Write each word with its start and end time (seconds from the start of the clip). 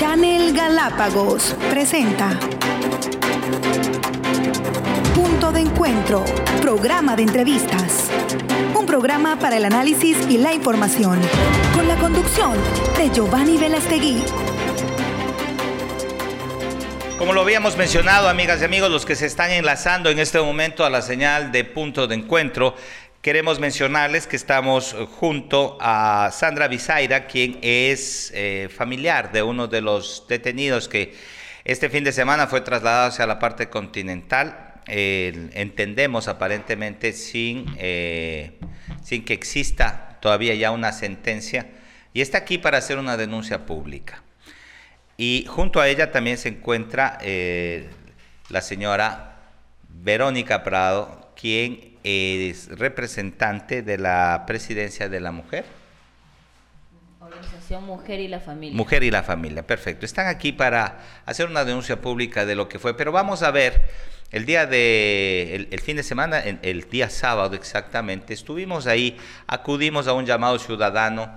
Channel 0.00 0.54
Galápagos 0.54 1.54
presenta 1.68 2.30
Punto 5.14 5.52
de 5.52 5.60
Encuentro, 5.60 6.24
programa 6.62 7.16
de 7.16 7.24
entrevistas. 7.24 8.10
Un 8.74 8.86
programa 8.86 9.38
para 9.38 9.58
el 9.58 9.66
análisis 9.66 10.16
y 10.30 10.38
la 10.38 10.54
información, 10.54 11.20
con 11.74 11.86
la 11.86 11.96
conducción 11.96 12.54
de 12.96 13.10
Giovanni 13.10 13.58
Velastegui. 13.58 14.24
Como 17.18 17.34
lo 17.34 17.42
habíamos 17.42 17.76
mencionado, 17.76 18.30
amigas 18.30 18.62
y 18.62 18.64
amigos, 18.64 18.90
los 18.90 19.04
que 19.04 19.16
se 19.16 19.26
están 19.26 19.50
enlazando 19.50 20.08
en 20.08 20.18
este 20.18 20.40
momento 20.40 20.86
a 20.86 20.88
la 20.88 21.02
señal 21.02 21.52
de 21.52 21.64
punto 21.64 22.06
de 22.06 22.14
encuentro, 22.14 22.74
Queremos 23.22 23.60
mencionarles 23.60 24.26
que 24.26 24.36
estamos 24.36 24.96
junto 25.18 25.76
a 25.78 26.30
Sandra 26.32 26.68
Bizaira, 26.68 27.26
quien 27.26 27.58
es 27.60 28.32
eh, 28.34 28.70
familiar 28.74 29.30
de 29.30 29.42
uno 29.42 29.68
de 29.68 29.82
los 29.82 30.24
detenidos 30.26 30.88
que 30.88 31.14
este 31.66 31.90
fin 31.90 32.02
de 32.02 32.12
semana 32.12 32.46
fue 32.46 32.62
trasladado 32.62 33.08
hacia 33.08 33.26
la 33.26 33.38
parte 33.38 33.68
continental. 33.68 34.72
entendemos 34.86 36.28
aparentemente 36.28 37.12
sin, 37.12 37.66
eh, 37.76 38.58
sin 39.04 39.22
que 39.26 39.34
exista 39.34 40.16
todavía 40.22 40.54
ya 40.54 40.70
una 40.70 40.90
sentencia 40.90 41.66
y 42.14 42.22
está 42.22 42.38
aquí 42.38 42.56
para 42.56 42.78
hacer 42.78 42.96
una 42.96 43.18
denuncia 43.18 43.66
pública. 43.66 44.22
Y 45.18 45.44
junto 45.46 45.82
a 45.82 45.88
ella 45.88 46.10
también 46.10 46.38
se 46.38 46.48
encuentra 46.48 47.18
eh, 47.20 47.90
la 48.48 48.62
señora 48.62 49.42
Verónica 49.90 50.64
Prado, 50.64 51.34
quien 51.38 51.89
es 52.02 52.68
representante 52.78 53.82
de 53.82 53.98
la 53.98 54.44
presidencia 54.46 55.08
de 55.08 55.20
la 55.20 55.32
mujer. 55.32 55.64
Organización 57.20 57.84
Mujer 57.84 58.20
y 58.20 58.28
la 58.28 58.40
Familia. 58.40 58.76
Mujer 58.76 59.02
y 59.02 59.10
la 59.10 59.22
Familia, 59.22 59.66
perfecto. 59.66 60.06
Están 60.06 60.26
aquí 60.26 60.52
para 60.52 61.00
hacer 61.26 61.46
una 61.46 61.64
denuncia 61.64 62.00
pública 62.00 62.44
de 62.46 62.54
lo 62.54 62.68
que 62.68 62.78
fue, 62.78 62.96
pero 62.96 63.12
vamos 63.12 63.42
a 63.42 63.50
ver, 63.50 63.82
el 64.30 64.46
día 64.46 64.66
de, 64.66 65.68
el, 65.70 65.80
fin 65.80 65.96
de 65.96 66.02
semana, 66.02 66.40
el 66.40 66.88
día 66.90 67.10
sábado 67.10 67.54
exactamente, 67.54 68.34
estuvimos 68.34 68.86
ahí, 68.86 69.16
acudimos 69.46 70.08
a 70.08 70.14
un 70.14 70.26
llamado 70.26 70.58
ciudadano 70.58 71.32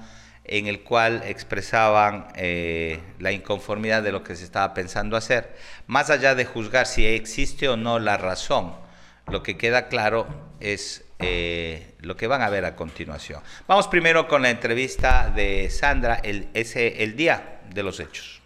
en 0.46 0.68
el 0.68 0.82
cual 0.82 1.24
expresaban 1.26 2.28
eh, 2.36 3.00
la 3.20 3.32
inconformidad 3.32 4.04
de 4.04 4.12
lo 4.12 4.24
que 4.24 4.36
se 4.36 4.44
estaba 4.44 4.74
pensando 4.74 5.16
hacer, 5.16 5.56
más 5.88 6.10
allá 6.10 6.36
de 6.36 6.46
juzgar 6.46 6.86
si 6.86 7.06
existe 7.06 7.70
o 7.70 7.78
no 7.78 8.00
la 8.00 8.18
razón 8.18 8.83
lo 9.28 9.44
que 9.44 9.58
queda 9.58 9.88
claro 9.88 10.28
es 10.60 11.04
eh, 11.20 11.94
lo 12.02 12.16
que 12.18 12.28
van 12.28 12.42
a 12.42 12.50
ver 12.50 12.66
a 12.66 12.76
continuación. 12.76 13.42
Vamos 13.68 13.88
primero 13.88 14.28
con 14.28 14.42
la 14.42 14.50
entrevista 14.50 15.32
de 15.34 15.70
Sandra, 15.70 16.16
el, 16.16 16.50
ese, 16.54 17.04
el 17.04 17.16
día 17.16 17.62
de 17.74 17.84
los 17.84 18.00
hechos. 18.00 18.42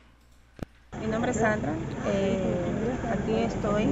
Mi 1.02 1.08
nombre 1.08 1.32
es 1.32 1.38
Sandra, 1.38 1.74
eh, 2.08 2.40
aquí 3.12 3.40
estoy 3.40 3.88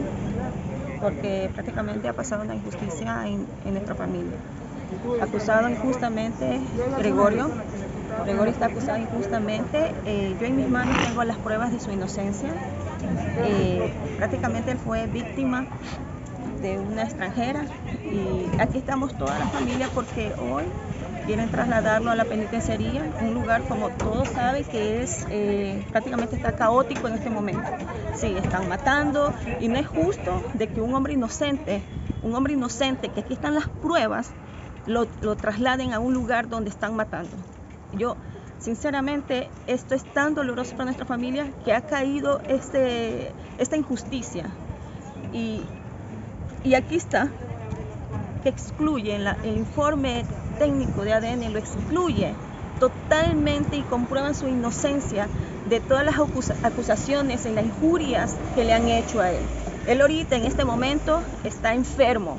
porque 1.02 1.50
prácticamente 1.54 2.08
ha 2.08 2.14
pasado 2.14 2.44
una 2.44 2.56
injusticia 2.56 3.28
en, 3.28 3.48
nuestra 3.66 3.96
familia. 3.96 4.38
Acusado 5.22 5.70
injustamente 5.70 6.62
Gregorio, 6.98 7.52
Gregorio 8.24 8.54
está 8.54 8.68
acusado 8.68 8.98
injustamente, 8.98 9.92
eh, 10.06 10.36
yo 10.40 10.46
en 10.48 10.56
mis 10.56 10.70
manos 10.70 10.96
tengo 11.06 11.24
las 11.24 11.38
pruebas 11.38 11.72
de 11.72 11.80
su 11.80 11.92
inocencia, 11.92 12.50
prácticamente 14.18 14.72
él 14.72 14.78
fue 14.78 15.06
víctima 15.08 15.68
de 16.66 16.80
una 16.80 17.04
extranjera 17.04 17.64
y 18.04 18.60
aquí 18.60 18.80
estamos 18.80 19.16
toda 19.16 19.38
la 19.38 19.46
familia 19.50 19.88
porque 19.94 20.34
hoy 20.34 20.64
quieren 21.28 21.52
trasladarlo 21.52 22.10
a 22.10 22.16
la 22.16 22.26
penitenciaría, 22.26 23.04
un 23.22 23.36
lugar 23.36 23.62
como 23.68 23.90
todos 23.90 24.30
saben 24.30 24.64
que 24.64 25.04
es 25.04 25.28
eh, 25.30 25.86
prácticamente 25.92 26.36
está 26.36 26.56
caótico 26.56 27.08
en 27.08 27.16
este 27.16 27.30
momento. 27.30 27.70
Sí, 28.16 28.34
están 28.36 28.68
matando 28.68 29.32
y 29.60 29.68
no 29.68 29.78
es 29.78 29.88
justo 29.88 30.44
de 30.56 30.68
que 30.68 30.82
un 30.82 30.96
hombre 30.96 31.14
inocente, 31.14 31.84
un 32.24 32.34
hombre 32.34 32.54
inocente, 32.54 33.10
que 33.10 33.20
aquí 33.20 33.34
están 33.34 33.54
las 33.54 33.68
pruebas, 33.68 34.32
lo, 34.88 35.08
lo 35.22 35.36
trasladen 35.36 35.94
a 35.94 36.00
un 36.00 36.16
lugar 36.16 36.50
donde 36.50 36.72
están 36.72 36.96
matando. 36.96 37.36
Yo, 37.94 38.18
sinceramente, 38.58 39.50
esto 39.68 39.94
es 39.94 40.04
tan 40.04 40.34
doloroso 40.34 40.72
para 40.72 40.86
nuestra 40.86 41.06
familia 41.06 41.52
que 41.64 41.74
ha 41.74 41.82
caído 41.82 42.42
este, 42.48 43.32
esta 43.60 43.78
injusticia. 43.78 44.46
Y 45.34 45.64
y 46.66 46.74
aquí 46.74 46.96
está, 46.96 47.28
que 48.42 48.50
excluye 48.50 49.16
el 49.16 49.58
informe 49.58 50.26
técnico 50.58 51.04
de 51.04 51.14
ADN, 51.14 51.54
lo 51.54 51.60
excluye 51.60 52.34
totalmente 52.80 53.78
y 53.78 53.82
comprueba 53.84 54.34
su 54.34 54.48
inocencia 54.48 55.28
de 55.70 55.80
todas 55.80 56.04
las 56.04 56.16
acusaciones 56.64 57.46
y 57.46 57.54
las 57.54 57.66
injurias 57.66 58.36
que 58.56 58.66
le 58.66 58.74
han 58.74 58.88
hecho 58.88 59.22
a 59.22 59.32
él. 59.32 59.42
Él 59.88 60.02
ahorita 60.02 60.36
en 60.36 60.46
este 60.46 60.66
momento 60.66 61.22
está 61.44 61.76
enfermo, 61.76 62.38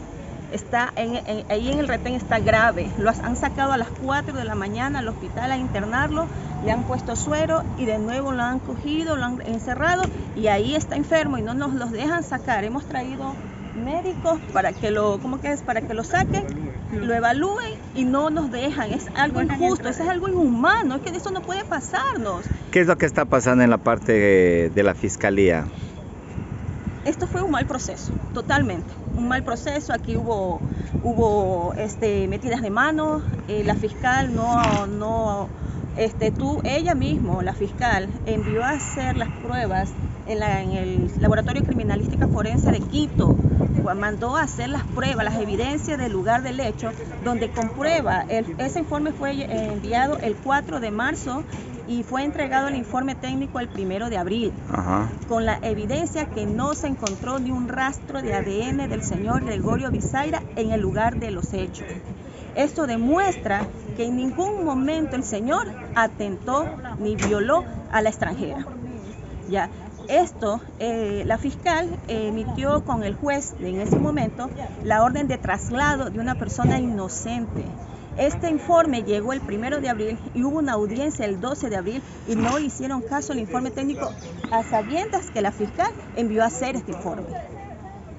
está 0.52 0.92
ahí 0.96 1.70
en 1.70 1.78
el 1.78 1.88
retén 1.88 2.14
está 2.14 2.40
grave. 2.40 2.90
Lo 2.98 3.10
han 3.10 3.36
sacado 3.36 3.72
a 3.72 3.78
las 3.78 3.88
4 4.04 4.34
de 4.34 4.44
la 4.44 4.56
mañana 4.56 4.98
al 4.98 5.08
hospital 5.08 5.52
a 5.52 5.56
internarlo, 5.56 6.26
le 6.64 6.72
han 6.72 6.82
puesto 6.82 7.14
suero 7.14 7.62
y 7.78 7.84
de 7.84 7.98
nuevo 7.98 8.32
lo 8.32 8.42
han 8.42 8.58
cogido, 8.58 9.16
lo 9.16 9.24
han 9.24 9.40
encerrado 9.46 10.02
y 10.34 10.48
ahí 10.48 10.74
está 10.74 10.96
enfermo 10.96 11.38
y 11.38 11.42
no 11.42 11.54
nos 11.54 11.72
los 11.74 11.92
dejan 11.92 12.24
sacar. 12.24 12.64
Hemos 12.64 12.84
traído 12.86 13.32
médicos 13.76 14.40
para 14.52 14.72
que 14.72 14.90
lo, 14.90 15.18
¿cómo 15.18 15.40
que 15.40 15.52
es? 15.52 15.62
Para 15.62 15.80
que 15.80 15.94
lo 15.94 16.04
saquen, 16.04 16.46
lo 16.92 17.14
evalúen 17.14 17.74
y 17.94 18.04
no 18.04 18.30
nos 18.30 18.50
dejan. 18.50 18.90
Es 18.92 19.06
algo 19.16 19.42
injusto, 19.42 19.88
eso 19.88 20.02
es 20.02 20.08
algo 20.08 20.28
inhumano, 20.28 20.96
es 20.96 21.02
que 21.02 21.10
eso 21.10 21.30
no 21.30 21.42
puede 21.42 21.64
pasarnos. 21.64 22.44
¿Qué 22.70 22.80
es 22.80 22.86
lo 22.86 22.96
que 22.96 23.06
está 23.06 23.24
pasando 23.24 23.64
en 23.64 23.70
la 23.70 23.78
parte 23.78 24.70
de 24.70 24.82
la 24.82 24.94
fiscalía? 24.94 25.66
Esto 27.06 27.28
fue 27.28 27.40
un 27.40 27.52
mal 27.52 27.66
proceso, 27.66 28.12
totalmente. 28.34 28.92
Un 29.16 29.28
mal 29.28 29.44
proceso, 29.44 29.92
aquí 29.92 30.16
hubo, 30.16 30.60
hubo 31.04 31.72
este, 31.74 32.26
metidas 32.26 32.62
de 32.62 32.70
mano, 32.70 33.22
eh, 33.46 33.62
la 33.64 33.76
fiscal 33.76 34.34
no, 34.34 34.88
no, 34.88 35.48
este, 35.96 36.32
tú, 36.32 36.60
ella 36.64 36.96
mismo, 36.96 37.42
la 37.42 37.54
fiscal, 37.54 38.08
envió 38.26 38.64
a 38.64 38.70
hacer 38.70 39.16
las 39.16 39.28
pruebas 39.40 39.90
en, 40.26 40.42
en 40.42 40.72
el 40.72 41.10
Laboratorio 41.20 41.62
Criminalística 41.62 42.26
Forense 42.26 42.72
de 42.72 42.80
Quito 42.80 43.36
mandó 43.94 44.36
a 44.36 44.42
hacer 44.42 44.68
las 44.68 44.84
pruebas, 44.84 45.24
las 45.24 45.36
evidencias 45.36 45.98
del 45.98 46.12
lugar 46.12 46.42
del 46.42 46.60
hecho, 46.60 46.90
donde 47.24 47.50
comprueba, 47.50 48.24
ese 48.28 48.80
informe 48.80 49.12
fue 49.12 49.44
enviado 49.72 50.18
el 50.18 50.34
4 50.36 50.80
de 50.80 50.90
marzo 50.90 51.44
y 51.88 52.02
fue 52.02 52.24
entregado 52.24 52.68
el 52.68 52.74
informe 52.74 53.14
técnico 53.14 53.60
el 53.60 53.68
1 53.68 54.10
de 54.10 54.18
abril, 54.18 54.52
con 55.28 55.44
la 55.46 55.58
evidencia 55.62 56.26
que 56.26 56.46
no 56.46 56.74
se 56.74 56.88
encontró 56.88 57.38
ni 57.38 57.50
un 57.50 57.68
rastro 57.68 58.22
de 58.22 58.34
ADN 58.34 58.88
del 58.88 59.02
señor 59.02 59.44
Gregorio 59.44 59.90
Bizaira 59.90 60.42
en 60.56 60.72
el 60.72 60.80
lugar 60.80 61.16
de 61.20 61.30
los 61.30 61.52
hechos. 61.52 61.86
Esto 62.56 62.86
demuestra 62.86 63.66
que 63.96 64.06
en 64.06 64.16
ningún 64.16 64.64
momento 64.64 65.14
el 65.14 65.24
señor 65.24 65.68
atentó 65.94 66.66
ni 66.98 67.14
violó 67.14 67.64
a 67.92 68.00
la 68.00 68.08
extranjera. 68.08 68.66
Ya, 69.48 69.68
esto, 70.08 70.60
eh, 70.78 71.24
la 71.26 71.38
fiscal 71.38 71.98
emitió 72.08 72.84
con 72.84 73.02
el 73.02 73.14
juez 73.14 73.54
en 73.60 73.80
ese 73.80 73.98
momento 73.98 74.48
la 74.84 75.02
orden 75.02 75.28
de 75.28 75.38
traslado 75.38 76.10
de 76.10 76.20
una 76.20 76.34
persona 76.34 76.78
inocente. 76.78 77.64
Este 78.16 78.48
informe 78.48 79.02
llegó 79.02 79.34
el 79.34 79.42
primero 79.42 79.80
de 79.80 79.90
abril 79.90 80.18
y 80.34 80.42
hubo 80.42 80.58
una 80.58 80.72
audiencia 80.72 81.26
el 81.26 81.38
12 81.40 81.68
de 81.68 81.76
abril 81.76 82.02
y 82.26 82.34
no 82.34 82.58
hicieron 82.58 83.02
caso 83.02 83.32
al 83.34 83.38
informe 83.38 83.70
técnico 83.70 84.10
a 84.50 84.62
sabiendas 84.62 85.30
que 85.30 85.42
la 85.42 85.52
fiscal 85.52 85.92
envió 86.16 86.42
a 86.42 86.46
hacer 86.46 86.76
este 86.76 86.92
informe. 86.92 87.26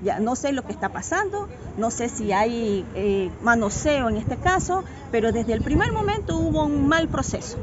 Ya 0.03 0.19
no 0.19 0.35
sé 0.35 0.51
lo 0.51 0.61
que 0.61 0.71
está 0.71 0.89
pasando, 0.89 1.49
no 1.77 1.89
sé 1.89 2.09
si 2.09 2.31
hay 2.31 2.85
eh, 2.93 3.31
manoseo 3.41 4.09
en 4.09 4.17
este 4.17 4.37
caso, 4.37 4.83
pero 5.11 5.31
desde 5.31 5.53
el 5.53 5.63
primer 5.63 5.91
momento 5.91 6.37
hubo 6.37 6.63
un 6.65 6.87
mal 6.87 7.07
proceso. 7.07 7.57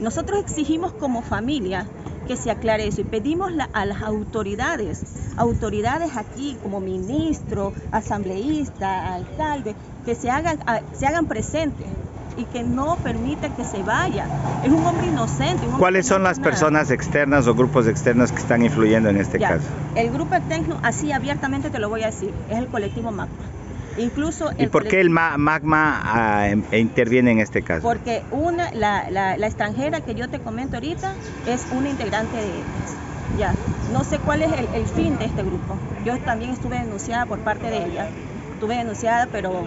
Nosotros 0.00 0.40
exigimos 0.40 0.92
como 0.92 1.22
familia 1.22 1.86
que 2.28 2.36
se 2.36 2.50
aclare 2.50 2.86
eso 2.86 3.00
y 3.00 3.04
pedimos 3.04 3.50
a 3.72 3.84
las 3.86 4.02
autoridades, 4.02 5.02
autoridades 5.36 6.14
aquí 6.16 6.58
como 6.62 6.78
ministro, 6.78 7.72
asambleísta, 7.90 9.14
alcalde, 9.14 9.74
que 10.04 10.14
se 10.14 10.30
hagan, 10.30 10.58
se 10.92 11.06
hagan 11.06 11.26
presentes 11.26 11.88
y 12.36 12.44
que 12.44 12.62
no 12.62 12.96
permitan 12.96 13.52
que 13.54 13.64
se 13.64 13.82
vaya. 13.82 14.28
Es 14.62 14.70
un 14.70 14.84
hombre 14.84 15.06
inocente. 15.06 15.66
¿Cuáles 15.78 16.06
son 16.06 16.22
las 16.22 16.38
personas 16.38 16.90
externas 16.90 17.46
o 17.48 17.54
grupos 17.54 17.88
externos 17.88 18.30
que 18.30 18.38
están 18.38 18.62
influyendo 18.62 19.08
en 19.08 19.16
este 19.16 19.38
caso? 19.38 19.66
El 19.96 20.12
grupo 20.12 20.34
externo, 20.34 20.78
así 20.82 21.10
abiertamente 21.10 21.70
te 21.70 21.78
lo 21.78 21.88
voy 21.88 22.02
a 22.02 22.06
decir, 22.06 22.32
es 22.50 22.58
el 22.58 22.68
colectivo 22.68 23.10
MAPA. 23.10 23.57
Incluso 23.98 24.50
¿Y 24.56 24.66
por 24.68 24.86
qué 24.86 25.00
el 25.00 25.10
magma 25.10 26.00
ah, 26.04 26.48
em, 26.48 26.62
interviene 26.72 27.32
en 27.32 27.40
este 27.40 27.62
caso? 27.62 27.82
Porque 27.82 28.22
una, 28.30 28.70
la, 28.72 29.10
la, 29.10 29.46
extranjera 29.46 30.00
que 30.00 30.14
yo 30.14 30.28
te 30.28 30.38
comento 30.38 30.76
ahorita 30.76 31.12
es 31.46 31.66
una 31.72 31.88
integrante 31.88 32.36
de 32.36 32.44
ellas. 32.44 32.96
Ya, 33.38 33.54
no 33.92 34.04
sé 34.04 34.18
cuál 34.18 34.42
es 34.42 34.50
el, 34.52 34.86
fin 34.86 35.18
de 35.18 35.24
este 35.24 35.42
grupo. 35.42 35.76
Yo 36.04 36.16
también 36.18 36.52
estuve 36.52 36.78
denunciada 36.78 37.26
por 37.26 37.40
parte 37.40 37.70
de 37.70 37.84
ella. 37.84 38.08
Estuve 38.54 38.76
denunciada, 38.76 39.28
pero 39.30 39.66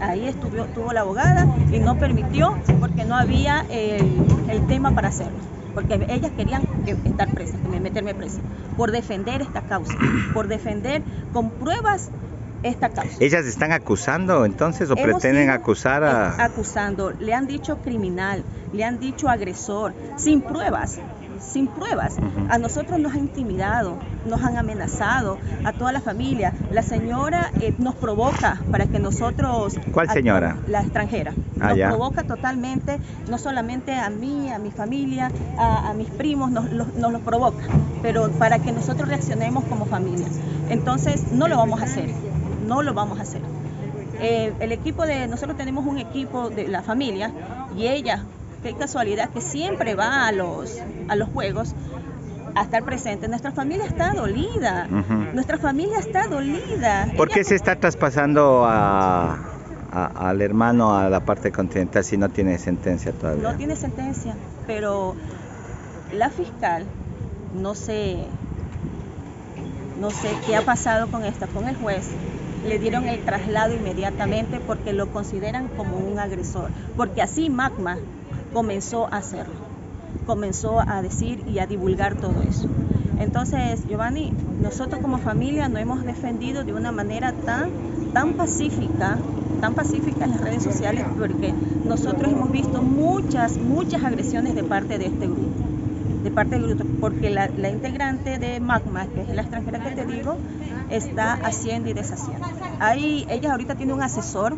ahí 0.00 0.26
estuvo, 0.26 0.64
tuvo 0.66 0.92
la 0.92 1.00
abogada 1.00 1.46
y 1.72 1.78
no 1.78 1.98
permitió 1.98 2.56
porque 2.80 3.04
no 3.04 3.16
había 3.16 3.64
el, 3.68 4.06
el 4.48 4.66
tema 4.66 4.92
para 4.92 5.08
hacerlo. 5.08 5.38
porque 5.74 6.06
ellas 6.08 6.32
querían 6.36 6.62
estar 7.04 7.28
presas, 7.30 7.56
meterme 7.82 8.14
presa, 8.14 8.40
por 8.76 8.92
defender 8.92 9.42
esta 9.42 9.60
causa, 9.60 9.94
por 10.32 10.48
defender 10.48 11.02
con 11.32 11.50
pruebas 11.50 12.10
esta 12.62 12.88
causa. 12.90 13.16
¿Ellas 13.20 13.46
están 13.46 13.72
acusando 13.72 14.44
entonces 14.44 14.90
o 14.90 14.96
pretenden 14.96 15.50
acusar 15.50 16.04
a...? 16.04 16.42
Acusando, 16.44 17.12
le 17.12 17.34
han 17.34 17.46
dicho 17.46 17.78
criminal, 17.78 18.44
le 18.72 18.84
han 18.84 18.98
dicho 18.98 19.28
agresor, 19.28 19.94
sin 20.16 20.42
pruebas, 20.42 20.98
sin 21.40 21.68
pruebas. 21.68 22.16
A 22.48 22.58
nosotros 22.58 22.98
nos 22.98 23.12
han 23.12 23.20
intimidado, 23.20 23.98
nos 24.26 24.42
han 24.42 24.56
amenazado, 24.56 25.38
a 25.64 25.72
toda 25.72 25.92
la 25.92 26.00
familia. 26.00 26.52
La 26.70 26.82
señora 26.82 27.50
eh, 27.60 27.74
nos 27.78 27.94
provoca 27.94 28.60
para 28.70 28.86
que 28.86 28.98
nosotros... 28.98 29.78
¿Cuál 29.92 30.10
señora? 30.10 30.56
la 30.66 30.80
extranjera. 30.80 31.32
Ah, 31.60 31.74
nos 31.74 31.88
provoca 31.88 32.24
totalmente, 32.24 32.98
no 33.28 33.38
solamente 33.38 33.94
a 33.94 34.10
mí, 34.10 34.50
a 34.50 34.58
mi 34.58 34.70
familia, 34.70 35.30
a, 35.58 35.92
mis 35.94 36.08
primos, 36.08 36.50
nos, 36.50 36.70
nos 36.72 37.12
los 37.12 37.22
provoca, 37.22 37.64
pero 38.02 38.30
para 38.32 38.58
que 38.58 38.72
nosotros 38.72 39.08
reaccionemos 39.08 39.64
como 39.64 39.86
familia. 39.86 40.26
Entonces, 40.68 41.32
no 41.32 41.48
lo 41.48 41.56
vamos 41.56 41.80
a 41.80 41.84
hacer 41.84 42.10
no 42.66 42.82
lo 42.82 42.94
vamos 42.94 43.18
a 43.18 43.22
hacer. 43.22 43.40
Eh, 44.20 44.52
el 44.60 44.72
equipo 44.72 45.06
de, 45.06 45.26
nosotros 45.28 45.56
tenemos 45.56 45.86
un 45.86 45.98
equipo 45.98 46.50
de 46.50 46.68
la 46.68 46.82
familia 46.82 47.30
y 47.76 47.86
ella, 47.86 48.24
qué 48.62 48.74
casualidad 48.74 49.30
que 49.30 49.40
siempre 49.40 49.94
va 49.94 50.26
a 50.26 50.32
los, 50.32 50.78
a 51.08 51.16
los 51.16 51.28
juegos 51.28 51.74
a 52.54 52.62
estar 52.62 52.82
presente. 52.84 53.28
Nuestra 53.28 53.52
familia 53.52 53.84
está 53.84 54.14
dolida, 54.14 54.86
nuestra 55.34 55.58
familia 55.58 55.98
está 55.98 56.26
dolida. 56.26 57.08
¿Por 57.16 57.28
qué 57.28 57.44
se 57.44 57.54
está 57.54 57.76
traspasando 57.76 58.64
a, 58.66 59.38
al 59.92 60.40
hermano 60.40 60.96
a 60.96 61.10
la 61.10 61.20
parte 61.20 61.52
continental 61.52 62.02
si 62.02 62.16
no 62.16 62.30
tiene 62.30 62.58
sentencia 62.58 63.12
todavía? 63.12 63.42
No 63.42 63.56
tiene 63.56 63.76
sentencia, 63.76 64.34
pero 64.66 65.14
la 66.12 66.30
fiscal 66.30 66.86
no 67.54 67.74
sé, 67.74 68.24
no 70.00 70.10
sé 70.10 70.30
qué 70.46 70.56
ha 70.56 70.62
pasado 70.62 71.08
con 71.08 71.24
esto, 71.24 71.46
con 71.48 71.68
el 71.68 71.76
juez, 71.76 72.08
le 72.66 72.78
dieron 72.78 73.08
el 73.08 73.24
traslado 73.24 73.74
inmediatamente 73.74 74.60
porque 74.60 74.92
lo 74.92 75.10
consideran 75.10 75.68
como 75.68 75.96
un 75.96 76.18
agresor, 76.18 76.70
porque 76.96 77.22
así 77.22 77.48
Magma 77.48 77.96
comenzó 78.52 79.06
a 79.06 79.18
hacerlo, 79.18 79.54
comenzó 80.26 80.80
a 80.80 81.02
decir 81.02 81.42
y 81.48 81.58
a 81.60 81.66
divulgar 81.66 82.16
todo 82.16 82.42
eso. 82.42 82.68
Entonces, 83.20 83.86
Giovanni, 83.88 84.32
nosotros 84.60 85.00
como 85.00 85.18
familia 85.18 85.68
nos 85.68 85.80
hemos 85.80 86.04
defendido 86.04 86.64
de 86.64 86.72
una 86.72 86.92
manera 86.92 87.32
tan, 87.32 87.70
tan 88.12 88.34
pacífica, 88.34 89.18
tan 89.60 89.74
pacífica 89.74 90.24
en 90.24 90.32
las 90.32 90.40
redes 90.40 90.62
sociales, 90.62 91.04
porque 91.18 91.54
nosotros 91.84 92.32
hemos 92.32 92.50
visto 92.50 92.82
muchas, 92.82 93.56
muchas 93.56 94.04
agresiones 94.04 94.54
de 94.54 94.64
parte 94.64 94.98
de 94.98 95.06
este 95.06 95.26
grupo 95.26 95.65
de 96.26 96.32
parte 96.32 96.58
del 96.58 96.74
grupo, 96.74 96.84
porque 97.00 97.30
la, 97.30 97.48
integrante 97.68 98.38
de 98.38 98.58
Magma, 98.58 99.06
que 99.06 99.22
es 99.22 99.28
la 99.28 99.42
extranjera 99.42 99.78
que 99.78 99.90
te 99.92 100.06
digo, 100.06 100.36
está 100.90 101.34
haciendo 101.34 101.88
y 101.88 101.92
deshaciendo. 101.92 102.44
Ahí, 102.80 103.24
ella 103.30 103.52
ahorita 103.52 103.76
tiene 103.76 103.92
un 103.92 104.02
asesor, 104.02 104.56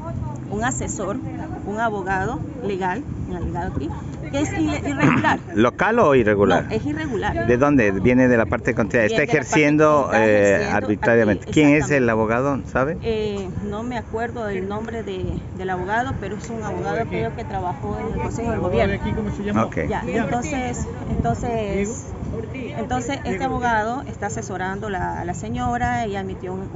un 0.51 0.65
asesor, 0.65 1.19
un 1.67 1.79
abogado 1.79 2.41
legal, 2.65 3.05
un 3.29 3.37
abogado 3.37 3.75
aquí, 3.77 3.91
que 4.31 4.41
es 4.41 4.53
irregular. 4.53 5.39
¿Local 5.55 5.99
o 5.99 6.15
irregular? 6.15 6.65
No, 6.65 6.71
es 6.75 6.85
irregular. 6.85 7.47
¿De 7.47 7.57
dónde? 7.57 7.91
Viene 7.93 8.29
de 8.29 8.37
la 8.37 8.47
parte 8.47 8.75
contraria. 8.75 9.07
Está 9.07 9.23
ejerciendo, 9.23 10.11
eh, 10.15 10.69
arbitrariamente. 10.71 11.47
¿Quién 11.47 11.71
es 11.71 11.91
el 11.91 12.09
abogado? 12.09 12.61
¿Sabe? 12.67 12.99
Eh, 13.03 13.49
no 13.69 13.83
me 13.83 13.99
acuerdo 13.99 14.47
del 14.47 14.69
nombre 14.69 15.03
de, 15.03 15.25
del 15.57 15.71
abogado, 15.71 16.15
pero 16.21 16.37
es 16.37 16.49
un 16.51 16.63
abogado 16.63 17.09
que 17.09 17.29
que 17.37 17.45
trabajó 17.45 17.99
en 18.01 18.15
el 18.15 18.23
Consejo 18.23 18.51
del 18.51 18.61
Gobierno. 18.61 19.15
¿Cómo 19.15 19.31
se 19.37 19.45
llama? 19.45 19.65
Okay. 19.67 19.89
Ya, 19.89 20.03
entonces, 20.07 20.87
entonces 21.11 22.07
entonces, 22.79 23.21
este 23.25 23.45
abogado 23.45 24.03
está 24.07 24.27
asesorando 24.27 24.89
a 24.89 25.25
la 25.25 25.35
señora, 25.35 26.07
y 26.07 26.17
emitió 26.17 26.55
un, 26.55 26.69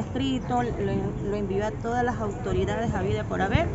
escrito, 0.00 0.62
lo, 0.62 1.36
envió 1.36 1.66
a 1.66 1.70
todas 1.70 2.04
las 2.04 2.18
autoridades 2.18 2.94
a 2.94 3.02
vida 3.02 3.24
por 3.24 3.42
haber, 3.42 3.66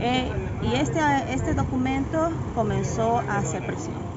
eh, 0.00 0.30
y 0.62 0.76
este, 0.76 1.00
este 1.30 1.54
documento 1.54 2.30
comenzó 2.54 3.18
a 3.18 3.38
hacer 3.38 3.64
presión. 3.66 4.12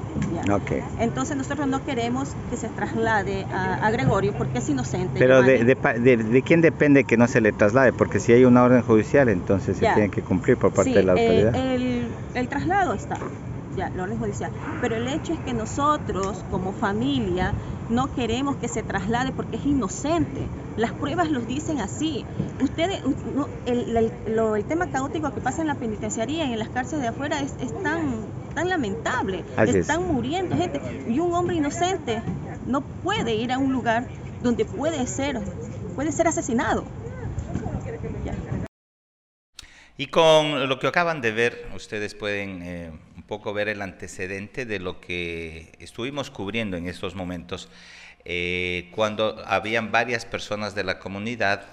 Entonces 1.00 1.36
nosotros 1.36 1.68
no 1.68 1.84
queremos 1.84 2.36
que 2.50 2.58
se 2.58 2.70
traslade 2.70 3.46
a, 3.52 3.90
Gregorio 3.92 4.34
porque 4.34 4.60
es 4.60 4.70
inocente. 4.70 5.20
Pero 5.20 5.42
de, 5.42 6.44
quién 6.46 6.62
depende 6.62 7.04
que 7.04 7.18
no 7.18 7.28
se 7.28 7.42
le 7.42 7.52
traslade? 7.52 7.94
Porque 7.94 8.20
si 8.20 8.34
hay 8.34 8.46
una 8.46 8.64
orden 8.64 8.82
judicial, 8.82 9.30
entonces 9.30 9.78
se 9.78 9.86
tiene 9.94 10.10
que 10.10 10.22
cumplir 10.22 10.58
por 10.58 10.72
parte 10.72 10.92
de 10.92 11.04
la 11.04 11.14
autoridad. 11.14 11.56
el, 11.56 12.08
el 12.34 12.48
traslado 12.48 12.94
está 12.94 13.18
ya, 13.76 13.90
la 13.90 14.04
orden 14.04 14.20
judicial. 14.20 14.52
Pero 14.82 14.96
el 14.96 15.08
hecho 15.08 15.34
es 15.34 15.40
que 15.40 15.54
nosotros, 15.54 16.44
como 16.52 16.74
familia, 16.74 17.54
no 17.90 18.14
queremos 18.16 18.56
que 18.58 18.68
se 18.68 18.84
traslade 18.84 19.32
porque 19.32 19.58
es 19.58 19.66
inocente. 19.66 20.42
Las 20.78 20.92
pruebas 20.92 21.30
los 21.30 21.48
dicen 21.48 21.80
así. 21.80 22.26
Ustedes, 22.62 23.02
el, 23.66 24.66
tema 24.68 24.88
caótico 24.92 25.34
que 25.34 25.42
pasa 25.42 25.62
en 25.62 25.68
la 25.68 25.76
penitenciaría 25.76 26.46
y 26.46 26.54
en 26.54 26.60
las 26.60 26.70
cárceles 26.70 27.04
de 27.04 27.08
afuera 27.10 27.40
es, 27.42 27.84
tan, 27.84 28.26
tan 28.54 28.70
lamentable. 28.70 29.44
Están 29.58 30.08
muriendo 30.08 30.56
gente. 30.56 30.82
Y 31.08 31.20
un 31.20 31.34
hombre 31.34 31.56
inocente 31.56 32.22
no 32.66 32.82
puede 32.82 33.36
ir 33.36 33.52
a 33.52 33.58
un 33.58 33.72
lugar 33.72 34.08
donde 34.42 34.66
puede 34.66 35.06
ser, 35.08 35.40
puede 35.96 36.12
ser 36.12 36.28
asesinado. 36.28 36.84
Y 39.98 40.08
con 40.08 40.68
lo 40.68 40.78
que 40.80 40.88
acaban 40.88 41.22
de 41.22 41.32
ver, 41.32 41.68
ustedes 41.74 42.16
pueden 42.16 42.62
eh, 42.64 42.92
poco 43.28 43.54
ver 43.54 43.70
el 43.70 43.82
antecedente 43.82 44.66
de 44.66 44.80
lo 44.80 45.02
que 45.02 45.74
estuvimos 45.80 46.30
cubriendo 46.30 46.78
en 46.78 46.88
estos 46.88 47.16
momentos, 47.16 47.70
eh, 48.24 48.90
cuando 48.92 49.44
habían 49.46 49.92
varias 49.92 50.26
personas 50.26 50.76
de 50.76 50.84
la 50.84 51.00
comunidad, 51.00 51.66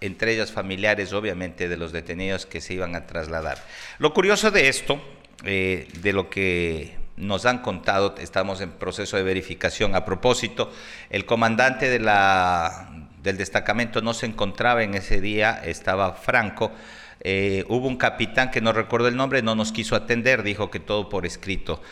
entre 0.00 0.34
ellas 0.34 0.52
familiares 0.52 1.12
obviamente 1.12 1.68
de 1.68 1.76
los 1.76 1.92
detenidos 1.92 2.46
que 2.46 2.60
se 2.60 2.74
iban 2.74 2.94
a 2.94 3.06
trasladar. 3.06 3.58
Lo 3.98 4.12
curioso 4.12 4.50
de 4.50 4.68
esto, 4.68 5.00
eh, 5.44 5.88
de 6.00 6.12
lo 6.12 6.28
que 6.28 6.96
nos 7.16 7.46
han 7.46 7.58
contado, 7.58 8.14
estamos 8.18 8.60
en 8.60 8.72
proceso 8.72 9.16
de 9.16 9.22
verificación. 9.22 9.94
A 9.94 10.04
propósito, 10.04 10.70
el 11.08 11.24
comandante 11.24 11.88
de 11.88 11.98
la, 11.98 13.08
del 13.22 13.38
destacamento 13.38 14.02
no 14.02 14.12
se 14.12 14.26
encontraba 14.26 14.82
en 14.82 14.94
ese 14.94 15.20
día, 15.20 15.60
estaba 15.64 16.12
Franco 16.12 16.72
eh, 17.20 17.64
hubo 17.68 17.88
un 17.88 17.96
capitán 17.96 18.50
que 18.50 18.60
no 18.60 18.72
recuerdo 18.72 19.08
el 19.08 19.16
nombre, 19.16 19.42
no 19.42 19.54
nos 19.54 19.72
quiso 19.72 19.96
atender, 19.96 20.42
dijo 20.42 20.70
que 20.70 20.80
todo 20.80 21.08
por 21.08 21.26
escrito. 21.26 21.82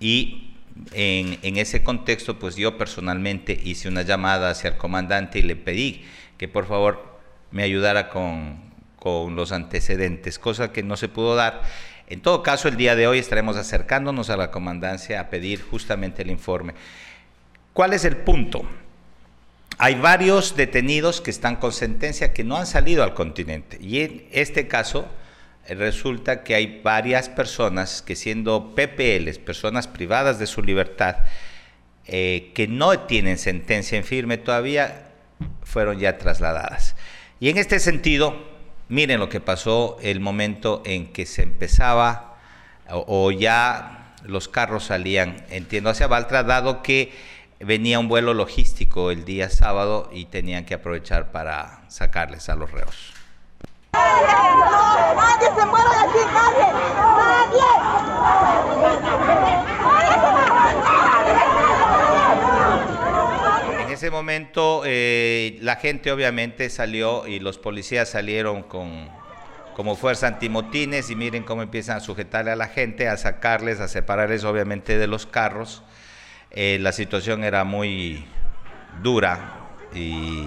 Y 0.00 0.54
en, 0.92 1.56
ese 1.56 1.82
contexto, 1.82 2.38
pues 2.38 2.56
yo 2.56 2.76
personalmente 2.76 3.58
hice 3.62 3.88
una 3.88 4.02
llamada 4.02 4.50
hacia 4.50 4.70
el 4.70 4.76
comandante 4.76 5.38
y 5.38 5.42
le 5.42 5.56
pedí 5.56 6.04
que 6.38 6.48
por 6.48 6.66
favor 6.66 7.18
me 7.50 7.62
ayudara 7.62 8.08
con, 8.08 8.60
con 8.96 9.36
los 9.36 9.52
antecedentes, 9.52 10.38
cosa 10.38 10.72
que 10.72 10.82
no 10.82 10.96
se 10.96 11.08
pudo 11.08 11.34
dar. 11.34 11.62
En 12.08 12.20
todo 12.20 12.42
caso, 12.42 12.68
el 12.68 12.76
día 12.76 12.96
de 12.96 13.06
hoy 13.06 13.18
estaremos 13.18 13.56
acercándonos 13.56 14.28
a 14.28 14.36
la 14.36 14.50
comandancia 14.50 15.20
a 15.20 15.30
pedir 15.30 15.62
justamente 15.62 16.22
el 16.22 16.30
informe. 16.30 16.74
¿Cuál 17.72 17.92
es 17.94 18.04
el 18.04 18.18
punto? 18.18 18.66
Hay 19.82 19.96
varios 19.96 20.54
detenidos 20.54 21.20
que 21.20 21.32
están 21.32 21.56
con 21.56 21.72
sentencia 21.72 22.32
que 22.32 22.44
no 22.44 22.56
han 22.56 22.68
salido 22.68 23.02
al 23.02 23.14
continente. 23.14 23.78
Y 23.80 24.02
en 24.02 24.28
este 24.30 24.68
caso 24.68 25.08
eh, 25.66 25.74
resulta 25.74 26.44
que 26.44 26.54
hay 26.54 26.80
varias 26.84 27.28
personas 27.28 28.00
que 28.00 28.14
siendo 28.14 28.76
PPLs, 28.76 29.40
personas 29.40 29.88
privadas 29.88 30.38
de 30.38 30.46
su 30.46 30.62
libertad, 30.62 31.16
eh, 32.06 32.52
que 32.54 32.68
no 32.68 32.96
tienen 33.00 33.38
sentencia 33.38 33.98
en 33.98 34.04
firme 34.04 34.38
todavía, 34.38 35.10
fueron 35.64 35.98
ya 35.98 36.16
trasladadas. 36.16 36.94
Y 37.40 37.48
en 37.48 37.58
este 37.58 37.80
sentido, 37.80 38.36
miren 38.88 39.18
lo 39.18 39.28
que 39.28 39.40
pasó 39.40 39.98
el 40.00 40.20
momento 40.20 40.84
en 40.86 41.12
que 41.12 41.26
se 41.26 41.42
empezaba 41.42 42.38
o, 42.88 43.04
o 43.08 43.32
ya 43.32 44.14
los 44.24 44.46
carros 44.46 44.84
salían, 44.84 45.44
entiendo, 45.50 45.90
hacia 45.90 46.06
Baltra, 46.06 46.44
dado 46.44 46.84
que 46.84 47.10
venía 47.64 47.98
un 47.98 48.08
vuelo 48.08 48.34
logístico 48.34 49.10
el 49.10 49.24
día 49.24 49.48
sábado 49.48 50.10
y 50.12 50.26
tenían 50.26 50.64
que 50.64 50.74
aprovechar 50.74 51.30
para 51.32 51.82
sacarles 51.88 52.48
a 52.48 52.56
los 52.56 52.70
reos. 52.70 53.12
¡Nadie 53.92 55.46
se 55.46 55.66
mueva 55.66 55.90
de 55.90 55.96
aquí, 55.96 56.18
nadie! 56.32 56.66
¡Nadie! 56.96 57.62
En 63.84 63.90
ese 63.90 64.10
momento 64.10 64.82
eh, 64.84 65.58
la 65.60 65.76
gente 65.76 66.10
obviamente 66.10 66.68
salió 66.70 67.26
y 67.26 67.38
los 67.38 67.58
policías 67.58 68.08
salieron 68.08 68.62
con 68.62 69.08
como 69.74 69.96
fuerza 69.96 70.26
antimotines 70.26 71.08
y 71.08 71.16
miren 71.16 71.44
cómo 71.44 71.62
empiezan 71.62 71.96
a 71.96 72.00
sujetarle 72.00 72.50
a 72.50 72.56
la 72.56 72.68
gente, 72.68 73.08
a 73.08 73.16
sacarles, 73.16 73.80
a 73.80 73.88
separarles 73.88 74.44
obviamente 74.44 74.98
de 74.98 75.06
los 75.06 75.24
carros 75.24 75.82
eh, 76.54 76.78
la 76.80 76.92
situación 76.92 77.44
era 77.44 77.64
muy 77.64 78.24
dura 79.02 79.58
y 79.94 80.46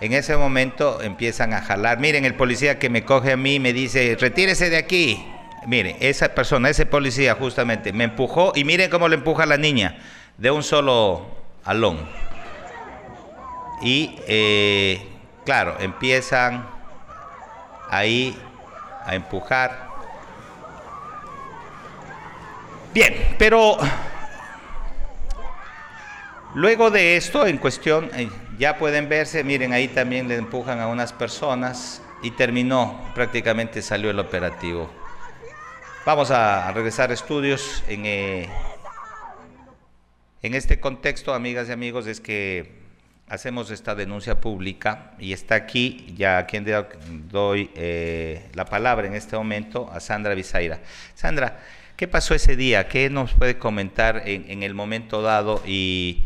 en 0.00 0.12
ese 0.12 0.36
momento 0.36 1.00
empiezan 1.02 1.52
a 1.52 1.62
jalar. 1.62 1.98
Miren, 1.98 2.24
el 2.24 2.34
policía 2.34 2.78
que 2.78 2.88
me 2.88 3.04
coge 3.04 3.32
a 3.32 3.36
mí 3.36 3.60
me 3.60 3.72
dice, 3.72 4.16
retírese 4.18 4.70
de 4.70 4.76
aquí. 4.76 5.24
Mire, 5.66 5.96
esa 6.00 6.34
persona, 6.34 6.68
ese 6.68 6.86
policía 6.86 7.34
justamente, 7.34 7.92
me 7.92 8.04
empujó 8.04 8.52
y 8.54 8.64
miren 8.64 8.90
cómo 8.90 9.08
le 9.08 9.16
empuja 9.16 9.44
a 9.44 9.46
la 9.46 9.56
niña 9.56 9.98
de 10.38 10.50
un 10.50 10.62
solo 10.62 11.26
alón. 11.64 11.98
Y 13.80 14.18
eh, 14.26 15.00
claro, 15.44 15.76
empiezan 15.80 16.68
ahí 17.90 18.36
a 19.04 19.14
empujar. 19.14 19.88
Bien, 22.92 23.36
pero 23.38 23.78
luego 26.54 26.90
de 26.90 27.16
esto, 27.16 27.46
en 27.46 27.58
cuestión, 27.58 28.10
eh, 28.14 28.28
ya 28.58 28.78
pueden 28.78 29.08
verse, 29.08 29.44
miren, 29.44 29.72
ahí 29.72 29.88
también 29.88 30.28
le 30.28 30.36
empujan 30.36 30.80
a 30.80 30.88
unas 30.88 31.12
personas 31.12 32.02
y 32.22 32.30
terminó, 32.32 33.00
prácticamente 33.14 33.82
salió 33.82 34.10
el 34.10 34.18
operativo. 34.18 34.90
Vamos 36.04 36.30
a 36.30 36.72
regresar 36.72 37.10
a 37.10 37.14
estudios 37.14 37.82
en, 37.88 38.06
eh, 38.06 38.48
en 40.42 40.54
este 40.54 40.80
contexto, 40.80 41.34
amigas 41.34 41.68
y 41.68 41.72
amigos, 41.72 42.06
es 42.06 42.20
que 42.20 42.82
hacemos 43.28 43.70
esta 43.70 43.94
denuncia 43.94 44.40
pública 44.40 45.12
y 45.18 45.32
está 45.32 45.54
aquí, 45.54 46.12
ya 46.16 46.38
a 46.38 46.46
quien 46.46 46.66
doy 47.30 47.70
eh, 47.74 48.50
la 48.54 48.64
palabra 48.64 49.06
en 49.06 49.14
este 49.14 49.36
momento, 49.36 49.90
a 49.92 50.00
Sandra 50.00 50.34
Bisaira. 50.34 50.80
Sandra, 51.14 51.60
¿qué 51.96 52.08
pasó 52.08 52.34
ese 52.34 52.56
día? 52.56 52.88
¿Qué 52.88 53.08
nos 53.08 53.32
puede 53.32 53.56
comentar 53.58 54.24
en, 54.26 54.50
en 54.50 54.62
el 54.62 54.74
momento 54.74 55.22
dado? 55.22 55.62
Y 55.64 56.24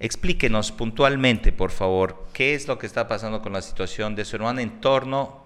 explíquenos 0.00 0.72
puntualmente, 0.72 1.52
por 1.52 1.70
favor, 1.70 2.26
qué 2.32 2.54
es 2.54 2.68
lo 2.68 2.78
que 2.78 2.86
está 2.86 3.08
pasando 3.08 3.42
con 3.42 3.52
la 3.52 3.62
situación 3.62 4.14
de 4.14 4.24
su 4.24 4.36
hermana 4.36 4.62
en 4.62 4.80
torno 4.80 5.44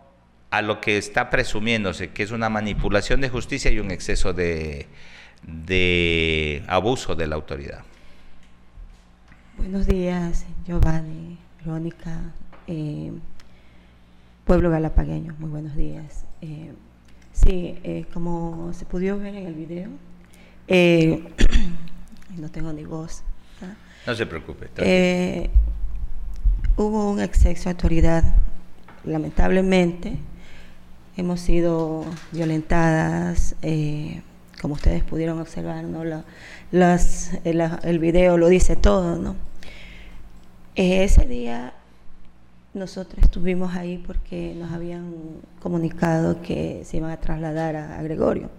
a 0.50 0.62
lo 0.62 0.80
que 0.80 0.96
está 0.96 1.30
presumiéndose, 1.30 2.10
que 2.10 2.22
es 2.22 2.30
una 2.30 2.48
manipulación 2.48 3.20
de 3.20 3.28
justicia 3.28 3.70
y 3.70 3.78
un 3.78 3.90
exceso 3.90 4.32
de, 4.32 4.86
abuso 6.66 7.14
de 7.14 7.26
la 7.26 7.36
autoridad. 7.36 7.82
Buenos 9.58 9.86
días, 9.86 10.46
Giovanni, 10.66 11.36
Verónica, 11.58 12.32
eh, 12.66 13.12
pueblo 14.44 14.70
galapagueño, 14.70 15.34
muy 15.38 15.50
buenos 15.50 15.76
días. 15.76 16.24
Eh, 16.40 16.72
sí, 17.32 17.78
eh, 17.82 18.06
como 18.14 18.72
se 18.72 18.86
pudo 18.86 19.18
ver 19.18 19.34
en 19.34 19.46
el 19.46 19.54
video, 19.54 19.90
no 22.38 22.48
tengo 22.50 22.72
ni 22.72 22.84
voz. 22.84 23.24
No 24.06 24.14
se 24.14 24.26
preocupe. 24.26 25.50
hubo 26.76 27.10
un 27.10 27.20
exceso 27.20 27.64
de 27.64 27.70
autoridad, 27.70 28.24
lamentablemente, 29.04 30.16
hemos 31.16 31.40
sido 31.40 32.04
violentadas, 32.32 33.56
eh, 33.62 34.22
como 34.60 34.74
ustedes 34.74 35.02
pudieron 35.02 35.40
observar, 35.40 35.84
¿no? 35.84 36.02
las, 36.70 37.32
el, 37.44 37.98
video 37.98 38.38
lo 38.38 38.48
dice 38.48 38.76
todo, 38.76 39.16
¿no? 39.16 39.36
Eh, 40.76 41.02
ese 41.02 41.26
día 41.26 41.74
nosotros 42.74 43.24
estuvimos 43.24 43.74
ahí 43.74 43.98
porque 43.98 44.54
nos 44.56 44.72
habían 44.72 45.12
comunicado 45.60 46.40
que 46.40 46.82
se 46.84 46.98
iban 46.98 47.10
a 47.10 47.16
trasladar 47.16 47.76
a, 47.76 48.00
Gregorio. 48.02 48.50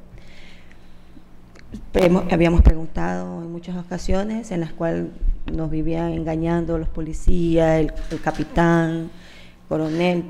Habíamos 2.31 2.61
preguntado 2.61 3.41
en 3.41 3.51
muchas 3.51 3.77
ocasiones 3.77 4.51
en 4.51 4.61
las 4.61 4.71
cuales 4.71 5.05
nos 5.51 5.69
vivían 5.69 6.11
engañando 6.11 6.77
los 6.77 6.89
policías, 6.89 7.79
el, 7.79 7.93
el 8.11 8.21
capitán, 8.21 9.09
coronel, 9.67 10.23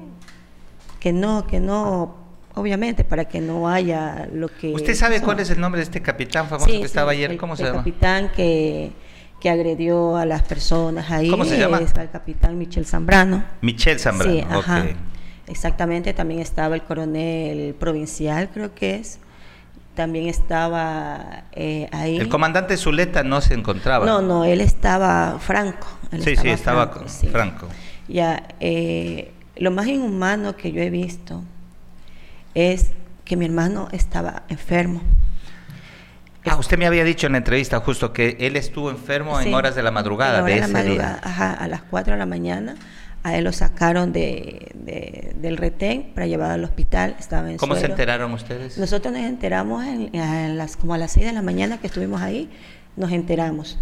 que 1.00 1.14
no, 1.14 1.48
que 1.48 1.60
no 1.60 2.16
obviamente, 2.56 3.04
para 3.04 3.26
que 3.26 3.42
no 3.42 3.70
haya 3.70 4.28
lo 4.34 4.50
que... 4.50 4.74
¿Usted 4.74 4.96
sabe 4.96 5.22
cuál 5.22 5.40
es 5.40 5.50
el 5.50 5.60
nombre 5.60 5.80
de 5.80 5.84
este 5.84 6.02
capitán 6.02 6.48
famoso 6.48 6.68
que 6.68 6.82
estaba 6.82 7.12
ayer? 7.12 7.38
¿Cómo 7.38 7.56
se 7.56 7.64
llama? 7.64 7.78
El 7.78 7.84
capitán 7.84 8.32
que, 8.36 8.92
que 9.40 9.50
agredió 9.50 10.18
a 10.18 10.26
las 10.26 10.44
personas 10.44 11.10
ahí. 11.10 11.30
¿Cómo 11.30 11.46
se 11.46 11.58
llama? 11.58 11.80
Es 11.80 11.94
el 11.96 12.10
capitán 12.10 12.58
Michel 12.58 12.86
Zambrano. 12.86 13.44
Michel 13.62 14.00
Zambrano, 14.00 14.34
sí, 14.34 14.46
ajá. 14.50 14.88
Exactamente, 15.48 16.14
también 16.14 16.42
estaba 16.42 16.76
el 16.76 16.84
coronel 16.84 17.74
provincial, 17.74 18.50
creo 18.54 18.76
que 18.76 18.96
es. 18.96 19.20
También 20.00 20.30
estaba 20.30 21.44
eh, 21.52 21.90
ahí. 21.92 22.16
El 22.16 22.30
comandante 22.30 22.78
Zuleta 22.78 23.22
no 23.22 23.42
se 23.42 23.54
encontraba. 23.54 24.06
No, 24.06 24.22
no, 24.22 24.46
él 24.46 24.62
estaba 24.62 25.40
franco. 25.40 25.88
sí, 26.22 26.38
sí, 26.38 26.48
estaba 26.48 26.88
franco. 26.88 27.10
franco. 27.30 27.68
Ya, 28.08 28.48
eh, 28.62 29.34
lo 29.58 29.72
más 29.72 29.88
inhumano 29.88 30.56
que 30.56 30.72
yo 30.72 30.82
he 30.82 30.90
visto 30.90 31.44
es 32.56 32.92
que 33.26 33.36
mi 33.36 33.44
hermano 33.44 33.90
estaba 33.92 34.44
enfermo. 34.48 35.02
Ah, 36.46 36.56
usted 36.56 36.78
me 36.78 36.88
había 36.88 37.04
dicho 37.04 37.28
en 37.28 37.34
la 37.34 37.40
entrevista 37.40 37.82
justo 37.82 38.14
que 38.14 38.38
él 38.40 38.56
estuvo 38.56 38.92
enfermo 38.92 39.38
en 39.42 39.54
horas 39.54 39.76
de 39.76 39.84
la 39.84 39.92
madrugada 39.92 40.42
de, 40.44 40.60
ese 40.60 40.84
día. 40.84 41.20
Ajá, 41.22 41.52
a 41.52 41.68
las 41.68 41.82
4 41.82 42.14
de 42.14 42.20
la 42.20 42.26
mañana. 42.26 42.78
A 43.24 43.38
él 43.38 43.44
lo 43.44 43.52
sacaron 43.52 44.14
de, 44.14 44.72
del 45.36 45.58
retén 45.58 46.12
para 46.14 46.28
llevar 46.28 46.52
al 46.52 46.64
hospital. 46.64 47.16
Estaba 47.20 47.52
en 47.52 47.58
¿Cómo 47.58 47.76
se 47.76 47.86
enteraron 47.86 48.32
ustedes? 48.34 48.78
Nosotros 48.78 49.14
nos 49.14 49.24
enteramos 49.24 49.86
en, 49.86 50.58
las, 50.58 50.78
como 50.78 50.94
a 50.94 50.98
las 50.98 51.12
6 51.14 51.26
de 51.26 51.34
la 51.34 51.42
mañana 51.42 51.80
que 51.80 51.88
estuvimos 51.88 52.22
ahí, 52.22 52.50
nos 52.96 53.12
enteramos. 53.12 53.78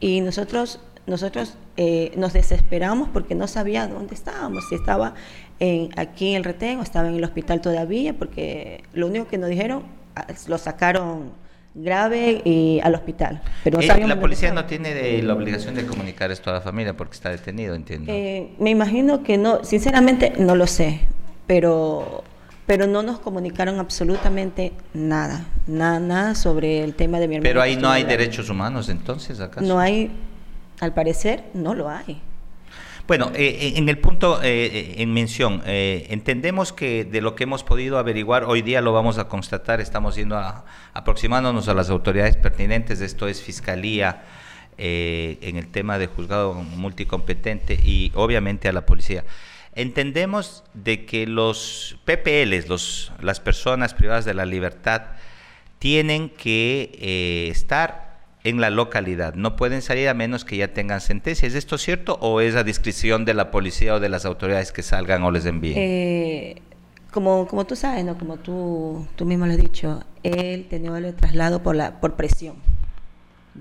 Y 0.00 0.20
nosotros 0.20 0.80
nosotros 1.06 1.56
eh, 1.76 2.12
nos 2.16 2.32
desesperamos 2.32 3.08
porque 3.08 3.34
no 3.34 3.48
sabía 3.48 3.88
dónde 3.88 4.14
estábamos, 4.14 4.68
si 4.68 4.76
estaba 4.76 5.14
en, 5.58 5.90
aquí 5.96 6.30
en 6.30 6.36
el 6.36 6.44
retén 6.44 6.78
o 6.78 6.82
estaba 6.82 7.08
en 7.08 7.16
el 7.16 7.24
hospital 7.24 7.60
todavía, 7.60 8.16
porque 8.16 8.84
lo 8.92 9.08
único 9.08 9.26
que 9.26 9.38
nos 9.38 9.50
dijeron, 9.50 9.82
ah, 10.14 10.26
lo 10.46 10.58
sacaron 10.58 11.32
grave 11.74 12.42
y 12.44 12.80
al 12.82 12.94
hospital. 12.94 13.42
Pero 13.64 13.80
eh, 13.80 14.06
la 14.06 14.20
policía 14.20 14.52
no 14.52 14.64
tiene 14.66 15.22
la 15.22 15.34
obligación 15.34 15.74
de 15.74 15.86
comunicar 15.86 16.30
esto 16.30 16.50
a 16.50 16.54
la 16.54 16.60
familia 16.60 16.96
porque 16.96 17.14
está 17.14 17.30
detenido, 17.30 17.74
entiendo. 17.74 18.12
Eh, 18.12 18.52
me 18.58 18.70
imagino 18.70 19.22
que 19.22 19.38
no, 19.38 19.64
sinceramente 19.64 20.34
no 20.38 20.54
lo 20.54 20.66
sé, 20.66 21.00
pero 21.46 22.24
pero 22.64 22.86
no 22.86 23.02
nos 23.02 23.18
comunicaron 23.18 23.80
absolutamente 23.80 24.72
nada, 24.94 25.46
nada, 25.66 25.98
nada 25.98 26.34
sobre 26.36 26.84
el 26.84 26.94
tema 26.94 27.18
de 27.18 27.26
mi 27.26 27.34
hermano. 27.34 27.50
Pero 27.50 27.60
ahí 27.60 27.76
no 27.76 27.90
hay 27.90 28.04
derechos 28.04 28.48
humanos, 28.48 28.88
entonces, 28.88 29.40
¿acaso? 29.40 29.66
No 29.66 29.80
hay 29.80 30.12
al 30.82 30.92
parecer 30.94 31.44
no 31.54 31.74
lo 31.74 31.88
hay. 31.88 32.20
Bueno, 33.08 33.32
eh, 33.34 33.58
eh, 33.60 33.72
en 33.76 33.88
el 33.88 33.98
punto 33.98 34.40
eh, 34.42 34.94
en 34.98 35.12
mención, 35.12 35.62
entendemos 35.66 36.72
que 36.72 37.04
de 37.04 37.20
lo 37.20 37.34
que 37.34 37.44
hemos 37.44 37.64
podido 37.64 37.98
averiguar, 37.98 38.44
hoy 38.44 38.62
día 38.62 38.80
lo 38.80 38.92
vamos 38.92 39.18
a 39.18 39.26
constatar, 39.26 39.80
estamos 39.80 40.14
yendo 40.14 40.40
aproximándonos 40.92 41.66
a 41.66 41.74
las 41.74 41.90
autoridades 41.90 42.36
pertinentes, 42.36 43.00
esto 43.00 43.26
es 43.26 43.42
Fiscalía, 43.42 44.22
en 44.78 45.56
el 45.56 45.68
tema 45.68 45.98
de 45.98 46.06
juzgado 46.06 46.54
multicompetente 46.54 47.74
y 47.74 48.10
obviamente 48.14 48.68
a 48.68 48.72
la 48.72 48.86
policía. 48.86 49.24
Entendemos 49.74 50.64
de 50.74 51.04
que 51.04 51.26
los 51.26 51.98
PPLs, 52.04 52.68
los, 52.68 53.12
las 53.20 53.38
personas 53.38 53.94
privadas 53.94 54.24
de 54.24 54.34
la 54.34 54.46
libertad, 54.46 55.02
tienen 55.78 56.30
que 56.30 57.48
estar 57.50 58.11
en 58.44 58.60
la 58.60 58.70
localidad. 58.70 59.34
No 59.34 59.56
pueden 59.56 59.82
salir 59.82 60.08
a 60.08 60.14
menos 60.14 60.44
que 60.44 60.56
ya 60.56 60.68
tengan 60.72 61.00
sentencia. 61.00 61.46
¿Es 61.46 61.54
esto 61.54 61.78
cierto 61.78 62.18
o 62.20 62.40
es 62.40 62.56
a 62.56 62.64
discreción 62.64 63.24
de 63.24 63.34
la 63.34 63.50
policía 63.50 63.94
o 63.94 64.00
de 64.00 64.08
las 64.08 64.24
autoridades 64.24 64.72
que 64.72 64.82
salgan 64.82 65.22
o 65.22 65.30
les 65.30 65.46
envíen? 65.46 65.76
Eh, 65.78 66.62
como, 67.10 67.46
como 67.46 67.64
tú 67.66 67.76
sabes, 67.76 68.04
¿no? 68.04 68.18
como 68.18 68.38
tú, 68.38 69.06
tú 69.16 69.24
mismo 69.24 69.46
lo 69.46 69.52
has 69.52 69.58
dicho, 69.58 70.02
él 70.22 70.66
tenía 70.68 70.96
el 70.96 71.14
traslado 71.14 71.62
por, 71.62 71.76
la, 71.76 72.00
por 72.00 72.14
presión. 72.14 72.56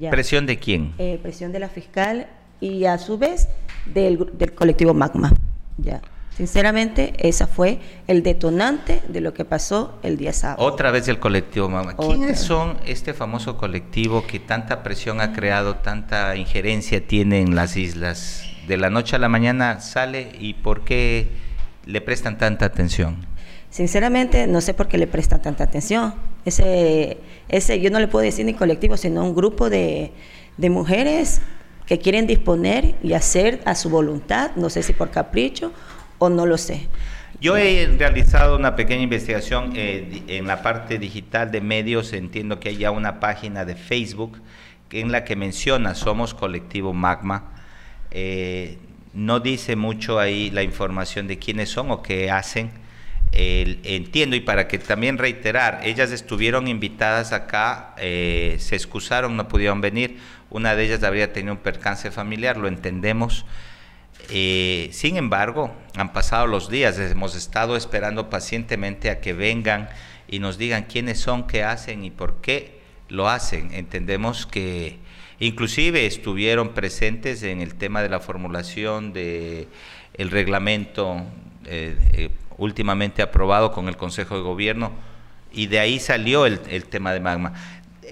¿Presión 0.09 0.45
de 0.45 0.57
quién? 0.57 0.93
Eh, 0.97 1.19
presión 1.21 1.51
de 1.51 1.59
la 1.59 1.67
fiscal 1.67 2.27
y 2.61 2.85
a 2.85 2.97
su 2.97 3.17
vez 3.17 3.49
del, 3.85 4.29
del 4.33 4.53
colectivo 4.53 4.93
Magma. 4.93 5.33
Ya. 5.77 6.01
Sinceramente, 6.41 7.13
esa 7.19 7.45
fue 7.45 7.77
el 8.07 8.23
detonante 8.23 9.03
de 9.07 9.21
lo 9.21 9.31
que 9.31 9.45
pasó 9.45 9.99
el 10.01 10.17
día 10.17 10.33
sábado. 10.33 10.65
Otra 10.65 10.89
vez 10.89 11.07
el 11.07 11.19
colectivo 11.19 11.69
Mama. 11.69 11.95
¿Quiénes 11.95 12.39
son 12.39 12.79
este 12.83 13.13
famoso 13.13 13.57
colectivo 13.57 14.25
que 14.25 14.39
tanta 14.39 14.81
presión 14.81 15.21
ha 15.21 15.33
creado, 15.33 15.75
tanta 15.75 16.35
injerencia 16.35 17.05
tiene 17.05 17.41
en 17.41 17.53
las 17.53 17.77
islas? 17.77 18.41
De 18.67 18.77
la 18.77 18.89
noche 18.89 19.17
a 19.17 19.19
la 19.19 19.29
mañana 19.29 19.81
sale 19.81 20.31
y 20.39 20.55
¿por 20.55 20.83
qué 20.83 21.27
le 21.85 22.01
prestan 22.01 22.39
tanta 22.39 22.65
atención? 22.65 23.23
Sinceramente, 23.69 24.47
no 24.47 24.61
sé 24.61 24.73
por 24.73 24.87
qué 24.87 24.97
le 24.97 25.05
prestan 25.05 25.43
tanta 25.43 25.65
atención. 25.65 26.15
Ese, 26.43 27.19
ese 27.49 27.79
yo 27.79 27.91
no 27.91 27.99
le 27.99 28.07
puedo 28.07 28.25
decir 28.25 28.47
ni 28.47 28.55
colectivo, 28.55 28.97
sino 28.97 29.23
un 29.23 29.35
grupo 29.35 29.69
de, 29.69 30.11
de 30.57 30.69
mujeres 30.71 31.39
que 31.85 31.99
quieren 31.99 32.25
disponer 32.25 32.95
y 33.03 33.13
hacer 33.13 33.61
a 33.65 33.75
su 33.75 33.91
voluntad, 33.91 34.55
no 34.55 34.71
sé 34.71 34.81
si 34.81 34.93
por 34.93 35.11
capricho 35.11 35.71
o 36.21 36.29
no 36.29 36.45
lo 36.45 36.59
sé. 36.59 36.87
Yo 37.39 37.57
he 37.57 37.87
realizado 37.97 38.55
una 38.55 38.75
pequeña 38.75 39.01
investigación 39.01 39.73
eh, 39.75 40.21
en 40.27 40.45
la 40.45 40.61
parte 40.61 40.99
digital 40.99 41.49
de 41.49 41.61
medios. 41.61 42.13
Entiendo 42.13 42.59
que 42.59 42.69
hay 42.69 42.77
ya 42.77 42.91
una 42.91 43.19
página 43.19 43.65
de 43.65 43.73
Facebook 43.75 44.39
en 44.91 45.11
la 45.11 45.23
que 45.23 45.35
menciona 45.35 45.95
Somos 45.95 46.35
Colectivo 46.35 46.93
Magma. 46.93 47.53
Eh, 48.11 48.77
no 49.13 49.39
dice 49.39 49.75
mucho 49.75 50.19
ahí 50.19 50.51
la 50.51 50.61
información 50.61 51.27
de 51.27 51.39
quiénes 51.39 51.69
son 51.69 51.89
o 51.89 52.03
qué 52.03 52.29
hacen. 52.29 52.69
entiendo 53.31 54.35
y 54.35 54.41
para 54.41 54.67
que 54.67 54.77
también 54.77 55.17
reiterar, 55.17 55.79
ellas 55.83 56.11
estuvieron 56.11 56.67
invitadas 56.67 57.31
acá, 57.33 57.95
eh, 57.97 58.57
se 58.59 58.75
excusaron, 58.75 59.35
no 59.35 59.47
pudieron 59.47 59.81
venir. 59.81 60.19
Una 60.51 60.75
de 60.75 60.83
ellas 60.83 61.01
habría 61.01 61.33
tenido 61.33 61.53
un 61.53 61.59
percance 61.61 62.11
familiar, 62.11 62.57
lo 62.57 62.67
entendemos. 62.67 63.43
Sin 64.29 65.17
embargo, 65.17 65.73
han 65.95 66.13
pasado 66.13 66.47
los 66.47 66.69
días, 66.69 66.97
hemos 66.97 67.35
estado 67.35 67.75
esperando 67.75 68.29
pacientemente 68.29 69.09
a 69.09 69.19
que 69.19 69.33
vengan 69.33 69.89
y 70.27 70.39
nos 70.39 70.57
digan 70.57 70.83
quiénes 70.83 71.19
son, 71.19 71.45
qué 71.45 71.63
hacen 71.63 72.05
y 72.05 72.11
por 72.11 72.41
qué 72.41 72.81
lo 73.09 73.29
hacen. 73.29 73.73
Entendemos 73.73 74.45
que 74.45 74.97
inclusive 75.39 76.05
estuvieron 76.05 76.69
presentes 76.69 77.43
en 77.43 77.61
el 77.61 77.75
tema 77.75 78.01
de 78.01 78.09
la 78.09 78.19
formulación 78.19 79.13
de 79.13 79.67
el 80.13 80.29
reglamento 80.31 81.23
eh, 81.65 81.95
eh, 82.13 82.29
últimamente 82.57 83.21
aprobado 83.21 83.71
con 83.71 83.87
el 83.87 83.97
Consejo 83.97 84.35
de 84.35 84.41
Gobierno 84.41 84.91
y 85.53 85.67
de 85.67 85.79
ahí 85.79 85.99
salió 85.99 86.45
el, 86.45 86.59
tema 86.85 87.13
de 87.13 87.19
magma. 87.19 87.53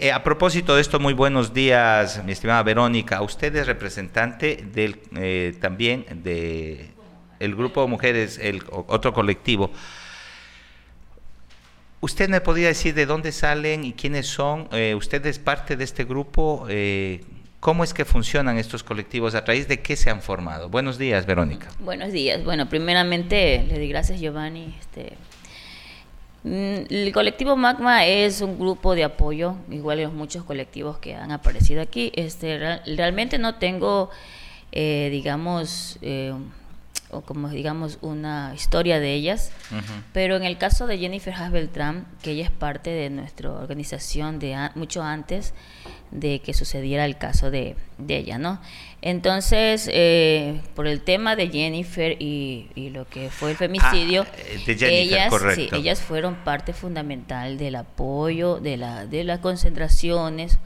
Eh, 0.01 0.13
a 0.13 0.24
propósito 0.24 0.75
de 0.75 0.82
esto, 0.82 0.98
muy 0.98 1.12
buenos 1.12 1.53
días, 1.53 2.24
mi 2.24 2.32
estimada 2.32 2.63
Verónica. 2.63 3.22
Usted 3.22 3.53
es 3.58 3.68
representante 3.68 4.65
del 4.72 4.98
también 5.60 6.06
de 6.24 6.91
el 7.39 7.53
grupo 7.53 7.82
de 7.82 7.88
mujeres, 7.88 8.39
el 8.41 8.63
otro 8.70 9.12
colectivo. 9.12 9.72
¿Usted 12.00 12.29
me 12.29 12.39
podría 12.39 12.70
decir 12.70 12.94
de 12.94 13.06
dónde 13.06 13.34
salen 13.34 13.84
y 13.84 13.91
quiénes 13.91 14.27
son? 14.27 14.70
¿Usted 14.96 15.25
es 15.25 15.38
parte 15.38 15.75
de 15.75 15.84
este 15.84 16.06
grupo? 16.06 16.65
¿Cómo 17.60 17.84
es 17.84 17.94
que 17.94 18.06
funcionan 18.06 18.58
estos 18.58 18.84
colectivos? 18.84 19.36
¿A 19.36 19.44
través 19.44 19.68
de 19.68 19.82
qué 19.82 19.98
se 19.98 20.10
han 20.10 20.22
formado? 20.22 20.70
Buenos 20.70 20.98
días, 20.98 21.25
Verónica. 21.25 21.68
Buenos 21.77 22.13
días. 22.13 22.41
Bueno, 22.46 22.70
primeramente 22.70 23.65
le 23.68 23.75
doy 23.75 23.89
gracias, 23.89 24.22
Giovanni. 24.22 24.77
Este, 24.79 25.18
el 26.43 27.12
colectivo 27.13 27.55
Magma 27.55 28.05
es 28.05 28.41
un 28.41 28.58
grupo 28.58 28.96
de 28.96 29.03
apoyo, 29.03 29.55
igual 29.69 30.01
los 30.01 30.13
muchos 30.13 30.43
colectivos 30.43 30.98
que 30.98 31.15
han 31.15 31.31
aparecido 31.31 31.81
aquí. 31.81 32.12
Este, 32.15 32.79
realmente 32.86 33.38
no 33.38 33.55
tengo, 33.55 34.10
eh, 34.72 35.10
digamos, 35.12 35.98
eh, 36.01 36.34
o 37.12 37.22
como 37.22 37.50
digamos 37.50 37.98
una 38.01 38.53
historia 38.55 39.00
de 39.00 39.13
ellas, 39.13 39.51
pero 40.13 40.36
en 40.36 40.43
el 40.43 40.58
caso 40.58 40.86
de 40.86 41.00
Jennifer 41.00 41.34
Haas 41.34 41.51
Beltrán, 41.51 42.05
que 42.22 42.31
ella 42.31 42.43
es 42.43 42.51
parte 42.51 42.91
de 42.91 43.10
nuestra 43.10 43.51
organización 43.51 44.38
de 44.39 44.69
mucho 44.75 45.01
antes 45.01 45.53
de 46.12 46.39
que 46.39 46.54
sucediera 46.54 47.06
el 47.06 47.18
caso 47.18 47.51
de, 47.51 47.75
ella, 48.08 48.38
¿no? 48.38 48.62
Entonces, 49.01 49.89
eh, 49.92 50.62
por 50.75 50.88
el 50.88 51.01
tema 51.01 51.36
de 51.36 51.50
Jennifer 51.50 52.16
y, 52.20 52.68
lo 52.94 53.08
que 53.08 53.30
fue 53.30 53.51
el 53.51 53.58
femicidio, 53.58 54.24
ah, 54.24 54.36
eh, 54.38 54.78
ellas, 54.78 55.32
ellas 55.72 56.01
fueron 56.01 56.36
parte 56.44 56.74
fundamental 56.74 57.58
del 57.58 57.75
apoyo, 57.75 58.60
de, 58.60 58.78
la, 58.78 59.06
de 59.06 59.24
las 59.24 59.39
concentraciones, 59.39 60.60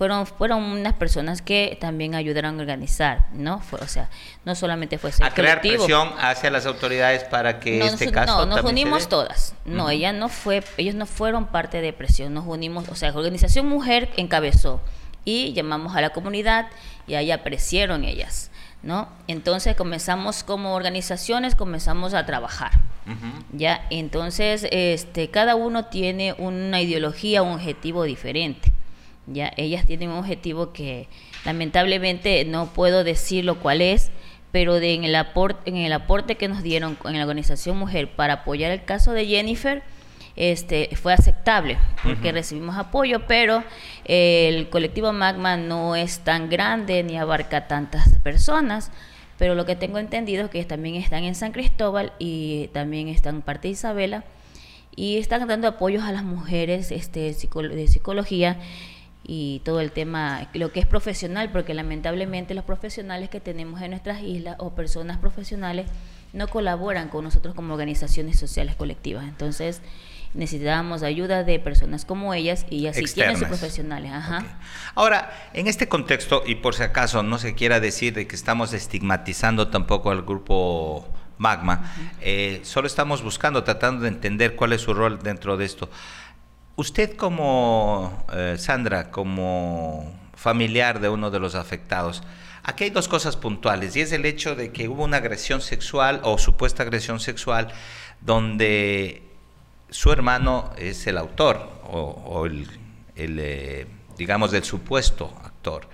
fueron, 0.00 0.26
fueron 0.26 0.62
unas 0.62 0.94
personas 0.94 1.42
que 1.42 1.76
también 1.78 2.14
ayudaron 2.14 2.58
a 2.58 2.62
organizar, 2.62 3.26
¿no? 3.34 3.60
o 3.70 3.86
sea, 3.86 4.08
no 4.46 4.54
solamente 4.54 4.96
fue 4.96 5.10
ese 5.10 5.22
A 5.22 5.28
crear 5.28 5.60
presión 5.60 6.14
hacia 6.18 6.50
las 6.50 6.64
autoridades 6.64 7.24
para 7.24 7.60
que 7.60 7.84
este 7.84 8.10
caso 8.10 8.46
No, 8.46 8.56
nos 8.56 8.64
unimos 8.64 9.10
todas. 9.10 9.52
No, 9.66 9.90
ella 9.90 10.14
no 10.14 10.30
fue, 10.30 10.64
ellos 10.78 10.94
no 10.94 11.04
fueron 11.04 11.48
parte 11.48 11.82
de 11.82 11.92
presión, 11.92 12.32
nos 12.32 12.46
unimos, 12.46 12.88
o 12.88 12.94
sea, 12.94 13.10
la 13.10 13.18
Organización 13.18 13.66
Mujer 13.66 14.08
encabezó 14.16 14.80
y 15.26 15.52
llamamos 15.52 15.94
a 15.94 16.00
la 16.00 16.08
comunidad 16.14 16.68
y 17.06 17.16
ahí 17.16 17.30
aparecieron 17.30 18.04
ellas, 18.04 18.50
¿no? 18.82 19.06
Entonces 19.26 19.76
comenzamos 19.76 20.44
como 20.44 20.76
organizaciones, 20.76 21.54
comenzamos 21.54 22.14
a 22.14 22.24
trabajar. 22.24 22.70
Ya, 23.52 23.86
entonces 23.90 24.66
este 24.70 25.28
cada 25.28 25.56
uno 25.56 25.86
tiene 25.86 26.32
una 26.38 26.80
ideología, 26.80 27.42
un 27.42 27.52
objetivo 27.52 28.04
diferente. 28.04 28.69
Ya, 29.32 29.52
ellas 29.56 29.86
tienen 29.86 30.10
un 30.10 30.18
objetivo 30.18 30.72
que 30.72 31.08
lamentablemente 31.44 32.44
no 32.44 32.66
puedo 32.66 33.04
decirlo 33.04 33.60
cuál 33.60 33.80
es, 33.80 34.10
pero 34.52 34.74
de, 34.80 34.94
en, 34.94 35.04
el 35.04 35.14
aporte, 35.14 35.70
en 35.70 35.76
el 35.76 35.92
aporte 35.92 36.34
que 36.34 36.48
nos 36.48 36.62
dieron 36.62 36.98
en 37.04 37.16
la 37.16 37.22
organización 37.22 37.78
Mujer 37.78 38.10
para 38.14 38.34
apoyar 38.34 38.72
el 38.72 38.84
caso 38.84 39.12
de 39.12 39.26
Jennifer, 39.26 39.82
este, 40.36 40.90
fue 40.96 41.12
aceptable 41.12 41.78
porque 42.02 42.32
recibimos 42.32 42.76
apoyo, 42.76 43.26
pero 43.26 43.62
el 44.04 44.68
colectivo 44.68 45.12
Magma 45.12 45.56
no 45.56 45.96
es 45.96 46.20
tan 46.20 46.48
grande 46.48 47.02
ni 47.02 47.16
abarca 47.16 47.68
tantas 47.68 48.18
personas. 48.20 48.90
Pero 49.38 49.54
lo 49.54 49.64
que 49.64 49.74
tengo 49.74 49.96
entendido 49.96 50.44
es 50.44 50.50
que 50.50 50.62
también 50.66 50.96
están 50.96 51.24
en 51.24 51.34
San 51.34 51.52
Cristóbal 51.52 52.12
y 52.18 52.68
también 52.74 53.08
están 53.08 53.36
en 53.36 53.42
parte 53.42 53.68
de 53.68 53.72
Isabela 53.72 54.22
y 54.94 55.16
están 55.16 55.48
dando 55.48 55.66
apoyos 55.66 56.02
a 56.02 56.12
las 56.12 56.24
mujeres 56.24 56.90
este, 56.90 57.20
de 57.32 57.88
psicología 57.88 58.58
y 59.32 59.60
todo 59.64 59.78
el 59.78 59.92
tema, 59.92 60.48
lo 60.54 60.72
que 60.72 60.80
es 60.80 60.86
profesional, 60.86 61.52
porque 61.52 61.72
lamentablemente 61.72 62.52
los 62.52 62.64
profesionales 62.64 63.28
que 63.28 63.38
tenemos 63.38 63.80
en 63.80 63.90
nuestras 63.90 64.22
islas 64.22 64.56
o 64.58 64.74
personas 64.74 65.18
profesionales 65.18 65.86
no 66.32 66.48
colaboran 66.48 67.08
con 67.10 67.22
nosotros 67.22 67.54
como 67.54 67.74
organizaciones 67.74 68.40
sociales 68.40 68.74
colectivas. 68.74 69.22
Entonces, 69.22 69.82
necesitábamos 70.34 71.04
ayuda 71.04 71.44
de 71.44 71.60
personas 71.60 72.04
como 72.04 72.34
ellas 72.34 72.66
y 72.70 72.88
así 72.88 73.04
tienen 73.04 73.36
sus 73.36 73.46
profesionales. 73.46 74.10
Ahora, 74.96 75.30
en 75.54 75.68
este 75.68 75.86
contexto, 75.86 76.42
y 76.44 76.56
por 76.56 76.74
si 76.74 76.82
acaso 76.82 77.22
no 77.22 77.38
se 77.38 77.54
quiera 77.54 77.78
decir 77.78 78.12
de 78.12 78.26
que 78.26 78.34
estamos 78.34 78.72
estigmatizando 78.72 79.68
tampoco 79.68 80.10
al 80.10 80.22
grupo 80.22 81.08
Magma, 81.38 81.94
eh, 82.20 82.62
solo 82.64 82.88
estamos 82.88 83.22
buscando, 83.22 83.62
tratando 83.62 84.02
de 84.02 84.08
entender 84.08 84.56
cuál 84.56 84.72
es 84.72 84.80
su 84.80 84.92
rol 84.92 85.20
dentro 85.22 85.56
de 85.56 85.66
esto. 85.66 85.88
Usted 86.80 87.14
como, 87.14 88.24
eh, 88.32 88.56
Sandra, 88.58 89.10
como 89.10 90.18
familiar 90.34 91.00
de 91.00 91.10
uno 91.10 91.30
de 91.30 91.38
los 91.38 91.54
afectados, 91.54 92.22
aquí 92.62 92.84
hay 92.84 92.90
dos 92.90 93.06
cosas 93.06 93.36
puntuales, 93.36 93.96
y 93.96 94.00
es 94.00 94.12
el 94.12 94.24
hecho 94.24 94.54
de 94.54 94.72
que 94.72 94.88
hubo 94.88 95.04
una 95.04 95.18
agresión 95.18 95.60
sexual 95.60 96.22
o 96.24 96.38
supuesta 96.38 96.82
agresión 96.82 97.20
sexual 97.20 97.68
donde 98.22 99.24
su 99.90 100.10
hermano 100.10 100.70
es 100.78 101.06
el 101.06 101.18
autor 101.18 101.68
o, 101.86 102.46
el, 102.46 102.66
eh, 103.14 103.86
digamos, 104.16 104.50
del 104.50 104.64
supuesto 104.64 105.34
actor. 105.44 105.86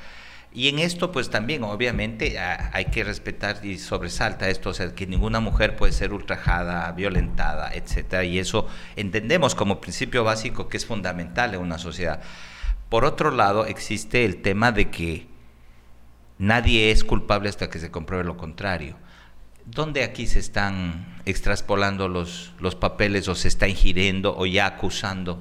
Y 0.57 0.71
en 0.71 0.79
esto, 0.79 1.13
pues 1.13 1.29
también, 1.29 1.65
obviamente, 1.65 2.39
hay 2.39 2.87
que 2.87 3.05
respetar 3.05 3.63
y 3.63 3.77
sobresalta 3.77 4.49
esto, 4.49 4.71
o 4.71 4.73
sea, 4.73 4.95
que 4.95 5.07
ninguna 5.07 5.39
mujer 5.39 5.77
puede 5.77 5.93
ser 5.93 6.15
ultrajada, 6.15 6.91
violentada, 6.93 7.75
etcétera. 7.75 8.25
Y 8.25 8.39
eso 8.39 8.67
entendemos 8.97 9.55
como 9.55 9.83
principio 9.83 10.25
básico 10.25 10.71
que 10.71 10.79
es 10.79 10.87
fundamental 10.87 11.53
en 11.53 11.61
una 11.61 11.77
sociedad. 11.77 12.23
Por 12.89 13.05
otro 13.05 13.33
lado, 13.33 13.67
existe 13.67 14.25
el 14.25 14.41
tema 14.41 14.73
de 14.73 14.89
que 14.89 15.27
nadie 16.39 16.91
es 16.91 17.05
culpable 17.05 17.51
hasta 17.51 17.69
que 17.69 17.79
se 17.79 17.91
compruebe 17.91 18.25
lo 18.25 18.39
contrario. 18.39 18.97
¿Dónde 19.67 20.05
aquí 20.05 20.27
se 20.27 20.39
están 20.39 21.19
extraspolando 21.27 22.09
los, 22.09 22.55
los 22.61 22.75
papeles 22.77 23.29
o 23.29 23.35
se 23.35 23.49
está 23.49 23.69
ingiriendo 23.69 24.35
o 24.35 24.47
ya 24.47 24.65
acusando? 24.65 25.39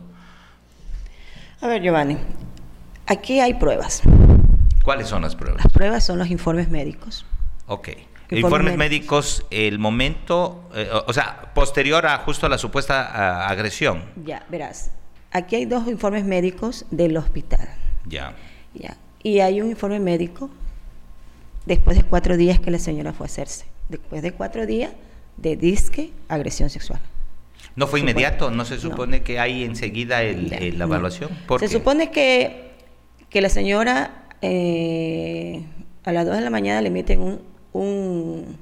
A 1.62 1.68
ver, 1.68 1.82
Giovanni, 1.82 2.18
aquí 3.08 3.40
hay 3.40 3.54
pruebas. 3.54 4.02
¿Cuáles 4.86 5.08
son 5.08 5.24
las 5.24 5.36
pruebas? 5.36 5.64
Las 5.64 5.74
pruebas 5.74 6.06
son 6.06 6.20
los 6.20 6.30
informes 6.30 6.70
médicos. 6.70 7.26
Ok. 7.66 7.90
Informes, 8.30 8.78
médicos, 8.78 9.46
el 9.50 9.80
momento, 9.80 10.70
eh, 10.74 10.90
o 11.06 11.14
sea, 11.14 11.52
posterior 11.54 12.06
a 12.06 12.18
justo 12.20 12.46
a 12.46 12.50
la 12.50 12.58
supuesta 12.58 13.48
agresión. 13.48 14.04
Ya, 14.24 14.46
verás. 14.50 14.92
Aquí 15.32 15.56
hay 15.56 15.66
dos 15.66 15.88
informes 15.88 16.24
médicos 16.24 16.86
del 16.92 17.18
hospital. 17.18 17.68
Ya. 18.06 18.36
Ya. 18.74 18.98
Y 19.22 19.40
hay 19.40 19.62
un 19.62 19.70
informe 19.70 20.00
médico 20.00 20.50
después 21.66 21.98
de 21.98 22.04
cuatro 22.04 22.38
días 22.38 22.60
que 22.60 22.72
la 22.72 22.80
señora 22.80 23.12
fue 23.12 23.26
a 23.26 23.28
hacerse. 23.28 23.66
Después 23.90 24.22
de 24.22 24.32
cuatro 24.32 24.66
días 24.66 24.92
de 25.38 25.56
disque 25.56 26.12
agresión 26.28 26.70
sexual. 26.70 27.00
¿No 27.76 27.88
fue 27.88 28.00
inmediato? 28.00 28.52
¿No 28.52 28.66
se 28.66 28.80
supone 28.80 29.22
que 29.22 29.40
hay 29.40 29.64
enseguida 29.64 30.24
el, 30.24 30.78
la 30.78 30.86
evaluación? 30.86 31.30
Se 31.60 31.68
supone 31.68 32.12
que, 32.12 32.72
que 33.30 33.42
la 33.42 33.50
señora 33.50 34.25
eh, 34.46 35.66
a 36.04 36.12
las 36.12 36.26
2 36.26 36.36
de 36.36 36.42
la 36.42 36.50
mañana 36.50 36.82
le 36.82 36.88
emiten 36.88 37.40
un, 37.74 38.58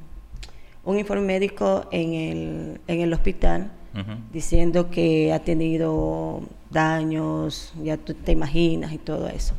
un, 0.86 0.98
informe 0.98 1.26
médico 1.26 1.86
en 1.92 2.14
el, 2.14 2.82
en 2.88 3.02
el 3.02 3.14
hospital 3.14 3.72
diciendo 4.32 4.90
que 4.90 5.32
ha 5.34 5.40
tenido 5.40 6.42
daños, 6.72 7.74
ya 7.84 7.98
tú 7.98 8.16
te 8.16 8.32
imaginas 8.32 8.92
y 8.92 8.98
todo 8.98 9.28
eso. 9.28 9.54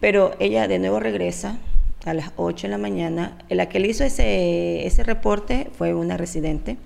Pero 0.00 0.34
ella 0.40 0.66
de 0.66 0.80
nuevo 0.80 0.98
regresa 0.98 1.58
a 2.04 2.14
las 2.14 2.32
8 2.36 2.66
de 2.66 2.70
la 2.70 2.78
mañana. 2.78 3.38
La 3.48 3.68
que 3.68 3.78
le 3.78 3.88
hizo 3.88 4.02
ese, 4.02 4.86
ese 4.86 5.04
reporte 5.04 5.70
fue 5.76 5.94
una 5.94 6.16
residente. 6.16 6.76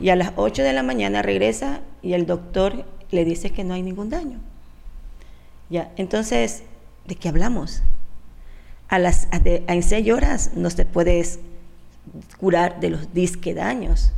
Y 0.00 0.10
a 0.10 0.16
las 0.16 0.32
8 0.36 0.62
de 0.62 0.72
la 0.72 0.82
mañana 0.82 1.22
regresa 1.22 1.80
y 2.02 2.12
el 2.12 2.26
doctor 2.26 2.84
le 3.10 3.24
dice 3.24 3.50
que 3.50 3.64
no 3.64 3.74
hay 3.74 3.82
ningún 3.82 4.10
daño. 4.10 4.38
Ya, 5.70 5.92
entonces 5.96 6.62
¿de 7.06 7.14
qué 7.14 7.28
hablamos? 7.28 7.82
A 8.88 8.98
las, 8.98 9.28
en 9.32 9.82
seis 9.82 10.10
horas 10.12 10.52
no 10.54 10.70
te 10.70 10.84
puedes 10.84 11.40
curar 12.38 12.80
de 12.80 12.90
los 12.90 13.12
disque 13.12 13.54
daños. 13.54 14.12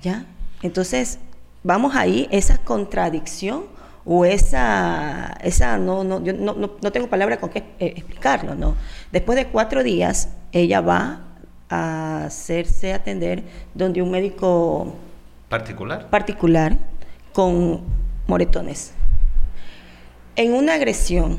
¿Ya? 0.00 0.26
Entonces, 0.62 1.18
vamos 1.62 1.94
ahí, 1.94 2.28
esa 2.30 2.58
contradicción 2.58 3.64
o 4.04 4.24
esa, 4.24 5.36
esa 5.42 5.78
no, 5.78 6.02
no, 6.04 6.22
yo 6.22 6.32
no, 6.32 6.54
no, 6.54 6.72
no 6.80 6.92
tengo 6.92 7.08
palabra 7.08 7.38
con 7.38 7.50
qué 7.50 7.58
eh, 7.78 7.94
explicarlo, 7.96 8.54
¿no? 8.54 8.74
Después 9.12 9.36
de 9.36 9.46
cuatro 9.46 9.82
días, 9.82 10.28
ella 10.50 10.80
va 10.80 11.20
a 11.68 12.24
hacerse 12.24 12.92
atender 12.92 13.44
donde 13.74 14.02
un 14.02 14.10
médico 14.10 14.94
particular, 15.48 16.10
particular 16.10 16.76
con 17.32 17.80
moretones. 18.26 18.92
En 20.34 20.54
una 20.54 20.74
agresión, 20.74 21.38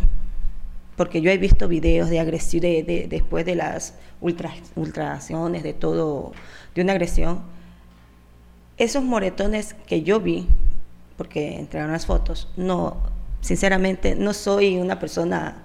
porque 0.96 1.22
yo 1.22 1.32
he 1.32 1.38
visto 1.38 1.68
videos 1.68 2.10
de 2.10 2.20
agresión 2.20 2.62
de, 2.62 2.84
de- 2.84 3.08
después 3.08 3.46
de 3.46 3.56
las 3.56 3.96
ultra, 4.22 4.54
de 5.64 5.74
todo, 5.74 6.32
de 6.76 6.82
una 6.82 6.94
agresión, 6.94 7.42
esos 8.78 9.04
moretones 9.04 9.76
que 9.88 10.02
yo 10.04 10.20
vi, 10.20 10.48
porque 11.18 11.60
entregaron 11.60 11.94
las 11.94 12.06
fotos, 12.06 12.50
no, 12.58 12.98
sinceramente, 13.42 14.16
no 14.16 14.34
soy 14.34 14.78
una 14.78 15.00
persona 15.00 15.64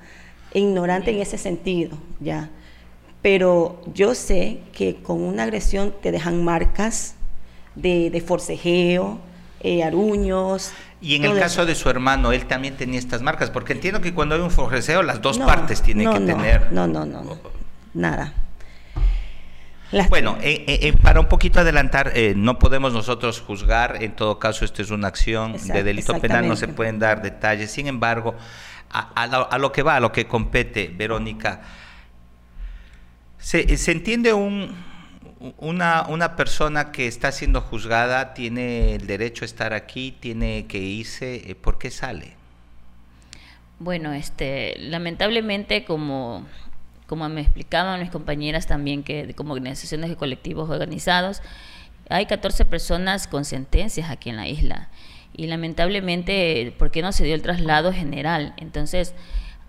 ignorante 0.53 1.11
en 1.11 1.21
ese 1.21 1.39
sentido, 1.39 1.97
ya. 2.21 2.51
Pero 3.23 3.81
yo 3.95 4.15
sé 4.15 4.61
que 4.73 4.97
con 4.97 5.21
una 5.23 5.45
agresión 5.45 5.95
te 6.03 6.13
dejan 6.13 6.45
marcas 6.45 7.15
de, 7.75 8.11
de 8.11 8.21
forcejeo, 8.21 9.19
eh, 9.61 9.83
aruños. 9.85 10.73
Y 11.01 11.15
en 11.17 11.25
el 11.25 11.39
caso 11.39 11.63
eso. 11.63 11.67
de 11.67 11.75
su 11.75 11.89
hermano, 11.91 12.33
él 12.33 12.47
también 12.47 12.77
tenía 12.77 12.99
estas 12.99 13.23
marcas, 13.23 13.51
porque 13.51 13.73
entiendo 13.73 14.01
que 14.01 14.13
cuando 14.15 14.35
hay 14.35 14.41
un 14.41 14.51
forcejeo, 14.51 15.03
las 15.03 15.21
dos 15.23 15.39
No, 15.39 15.47
partes 15.47 15.83
tienen 15.83 16.05
no, 16.07 16.15
que 16.15 16.21
no, 16.21 16.27
tener. 16.27 16.73
No, 16.73 16.87
no, 16.87 17.05
no, 17.07 17.23
no, 17.23 17.39
nada. 17.95 18.33
Las- 19.91 20.09
Bueno, 20.11 20.37
eh, 20.43 20.65
eh, 20.67 20.79
eh, 20.83 20.93
para 20.93 21.19
un 21.21 21.29
poquito 21.29 21.61
adelantar, 21.61 22.13
eh, 22.15 22.35
no 22.37 22.59
podemos 22.59 22.93
nosotros 22.93 23.41
juzgar, 23.41 24.03
en 24.03 24.13
todo 24.15 24.39
caso 24.39 24.65
esto 24.65 24.83
es 24.83 24.91
una 24.91 25.09
acción 25.09 25.57
de 25.67 25.83
delito 25.83 26.21
penal, 26.21 26.47
no 26.47 26.57
se 26.57 26.69
pueden 26.69 26.99
dar 26.99 27.23
detalles. 27.23 27.71
Sin 27.71 27.87
embargo, 27.87 28.35
a, 28.91 29.09
a 29.23 29.27
lo, 29.29 29.51
a 29.51 29.57
lo 29.59 29.73
que 29.73 29.83
va, 29.83 29.97
a 29.97 30.01
lo 30.01 30.13
que 30.13 30.27
compete, 30.27 30.93
Verónica, 30.95 31.63
se, 33.39 33.77
se 33.79 33.93
entiende 33.93 34.33
un, 34.35 34.75
una, 35.59 36.07
una 36.09 36.37
persona 36.37 36.91
que 36.91 37.07
está 37.07 37.33
siendo 37.33 37.61
juzgada, 37.61 38.35
tiene 38.35 38.95
el 38.95 39.07
derecho 39.07 39.45
a 39.45 39.47
estar 39.47 39.73
aquí, 39.73 40.17
tiene 40.19 40.67
que 40.67 40.79
irse, 40.79 41.51
eh, 41.51 41.55
¿por 41.55 41.79
qué 41.79 41.91
sale? 41.91 42.35
Bueno, 43.79 44.13
este, 44.13 44.77
lamentablemente 44.79 45.85
como, 45.85 46.45
como 47.07 47.29
me 47.29 47.43
explicaban 47.43 48.01
mis 48.01 48.11
compañeras 48.11 48.67
también 48.67 49.05
que 49.05 49.35
como 49.35 49.53
organizaciones 49.53 50.11
de 50.11 50.17
colectivos 50.17 50.69
organizados, 50.69 51.43
hay 52.11 52.27
14 52.27 52.65
personas 52.65 53.29
con 53.29 53.45
sentencias 53.45 54.11
aquí 54.11 54.31
en 54.31 54.37
la 54.37 54.49
isla 54.49 54.89
y 55.39 55.47
lamentablemente, 55.47 56.75
¿por 56.79 56.91
qué 56.91 57.01
no 57.01 57.13
se 57.13 57.25
dio 57.25 57.35
el 57.35 57.43
traslado 57.43 57.93
general? 57.93 58.55
Entonces, 58.57 59.15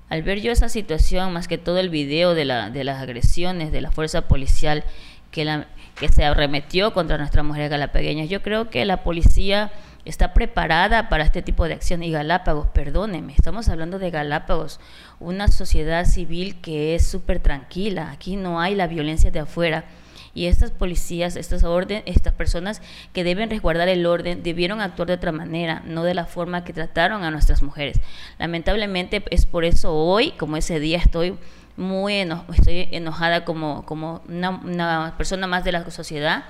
al 0.10 0.24
ver 0.24 0.42
yo 0.42 0.52
esa 0.52 0.68
situación, 0.68 1.32
más 1.32 1.48
que 1.48 1.60
todo 1.60 1.78
el 1.78 1.90
video 1.90 2.34
de, 2.34 2.46
la, 2.46 2.72
de 2.72 2.84
las 2.84 3.02
agresiones 3.02 3.72
de 3.72 3.82
la 3.82 3.92
fuerza 3.92 4.28
policial 4.28 4.84
que, 5.32 5.46
la, 5.46 5.68
que 6.00 6.10
se 6.10 6.26
arremetió 6.26 6.94
contra 6.94 7.18
nuestras 7.18 7.46
mujeres 7.46 7.70
galapagueñas, 7.70 8.30
yo 8.30 8.42
creo 8.42 8.70
que 8.70 8.86
la 8.86 9.04
policía 9.04 9.72
está 10.06 10.34
preparada 10.34 11.10
para 11.10 11.24
este 11.24 11.42
tipo 11.42 11.68
de 11.68 11.74
acción. 11.74 12.04
Y 12.04 12.12
Galápagos, 12.12 12.68
perdónenme, 12.68 13.34
estamos 13.34 13.70
hablando 13.70 14.00
de 14.00 14.10
Galápagos, 14.12 14.80
una 15.20 15.48
sociedad 15.48 16.06
civil 16.06 16.60
que 16.62 16.96
es 16.96 17.06
súper 17.06 17.40
tranquila. 17.40 18.12
Aquí 18.12 18.36
no 18.36 18.60
hay 18.60 18.76
la 18.76 18.88
violencia 18.88 19.32
de 19.32 19.40
afuera. 19.40 19.86
Y 20.34 20.46
estas 20.46 20.72
policías, 20.72 21.36
estas, 21.36 21.64
orden, 21.64 22.04
estas 22.06 22.34
personas 22.34 22.82
que 23.14 23.24
deben 23.24 23.50
resguardar 23.50 23.90
el 23.90 24.06
orden, 24.06 24.44
debieron 24.44 24.80
actuar 24.80 25.08
de 25.08 25.16
otra 25.16 25.32
manera, 25.32 25.82
no 25.86 26.04
de 26.04 26.14
la 26.14 26.26
forma 26.26 26.64
que 26.64 26.72
trataron 26.72 27.24
a 27.24 27.32
nuestras 27.32 27.64
mujeres. 27.64 28.00
Lamentablemente 28.38 29.24
es 29.32 29.46
por 29.48 29.66
eso 29.66 29.94
hoy, 29.94 30.32
como 30.32 30.56
ese 30.56 30.80
día, 30.80 31.00
estoy 31.00 31.36
muy 31.80 32.16
eno 32.16 32.46
estoy 32.54 32.90
enojada 32.92 33.46
como, 33.46 33.86
como 33.86 34.22
una, 34.28 34.50
una 34.50 35.16
persona 35.18 35.48
más 35.48 35.64
de 35.64 35.72
la 35.72 35.90
sociedad 35.90 36.44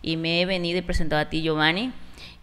y 0.00 0.16
me 0.16 0.40
he 0.40 0.46
venido 0.46 0.78
y 0.78 0.82
presentado 0.82 1.20
a 1.20 1.28
ti, 1.28 1.42
Giovanni, 1.42 1.92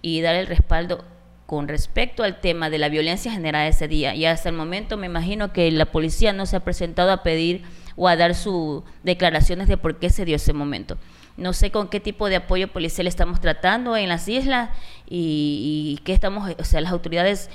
y 0.02 0.22
dar 0.22 0.36
el 0.36 0.48
respaldo 0.48 1.06
con 1.46 1.68
respecto 1.68 2.24
al 2.24 2.42
tema 2.42 2.70
de 2.70 2.78
la 2.78 2.90
violencia 2.90 3.32
generada 3.32 3.68
ese 3.68 3.88
día. 3.88 4.16
Y 4.16 4.26
hasta 4.26 4.50
el 4.50 4.56
momento 4.56 4.98
me 4.98 5.08
imagino 5.08 5.54
que 5.54 5.72
la 5.72 5.86
policía 5.86 6.34
no 6.34 6.46
se 6.46 6.56
ha 6.56 6.60
presentado 6.62 7.12
a 7.12 7.24
pedir 7.24 7.64
o 7.96 8.08
a 8.08 8.16
dar 8.16 8.36
sus 8.36 8.84
declaraciones 9.04 9.68
de 9.68 9.78
por 9.78 10.00
qué 10.00 10.10
se 10.10 10.26
dio 10.26 10.36
ese 10.36 10.52
momento. 10.52 10.98
No 11.38 11.54
sé 11.54 11.72
con 11.72 11.88
qué 11.88 12.00
tipo 12.00 12.30
de 12.30 12.36
apoyo 12.36 12.68
policial 12.68 13.08
estamos 13.08 13.40
tratando 13.40 13.98
en 13.98 14.10
las 14.10 14.28
islas 14.28 14.70
y, 15.08 15.96
y 15.98 16.04
qué 16.04 16.14
estamos, 16.14 16.52
o 16.60 16.64
sea, 16.64 16.82
las 16.82 16.92
autoridades, 16.92 17.50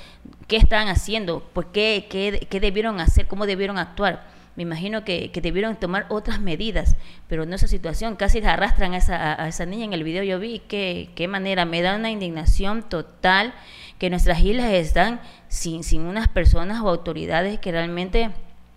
qué 0.47 0.57
están 0.57 0.87
haciendo, 0.87 1.41
por 1.53 1.71
qué, 1.71 2.07
qué, 2.09 2.47
qué 2.49 2.59
debieron 2.59 2.99
hacer, 2.99 3.27
cómo 3.27 3.45
debieron 3.45 3.77
actuar. 3.77 4.38
Me 4.55 4.63
imagino 4.63 5.05
que, 5.05 5.31
que 5.31 5.41
debieron 5.41 5.77
tomar 5.77 6.05
otras 6.09 6.41
medidas, 6.41 6.97
pero 7.27 7.45
no 7.45 7.55
esa 7.55 7.67
situación. 7.67 8.15
Casi 8.15 8.39
arrastran 8.39 8.93
a 8.93 9.47
esa, 9.47 9.65
niña 9.65 9.85
en 9.85 9.93
el 9.93 10.03
video. 10.03 10.23
Yo 10.23 10.39
vi 10.39 10.59
qué, 10.67 11.11
qué 11.15 11.27
manera. 11.27 11.65
Me 11.65 11.81
da 11.81 11.95
una 11.95 12.11
indignación 12.11 12.83
total 12.83 13.53
que 13.99 14.09
nuestras 14.09 14.41
islas 14.41 14.73
están 14.73 15.21
sin, 15.47 15.83
sin 15.83 16.01
unas 16.01 16.27
personas 16.27 16.81
o 16.81 16.89
autoridades 16.89 17.59
que 17.59 17.71
realmente 17.71 18.31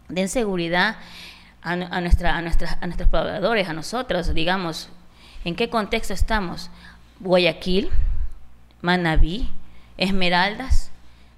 den 0.08 0.28
seguridad 0.28 0.96
a, 1.62 1.72
a, 1.72 2.00
nuestra, 2.00 2.36
a, 2.36 2.42
nuestras, 2.42 2.76
a 2.80 2.86
nuestros 2.86 3.08
pobladores, 3.08 3.68
a 3.68 3.72
nosotros, 3.72 4.32
digamos. 4.34 4.88
¿En 5.44 5.56
qué 5.56 5.68
contexto 5.68 6.14
estamos? 6.14 6.70
Guayaquil, 7.18 7.90
Manabí, 8.82 9.48
Esmeraldas, 9.96 10.91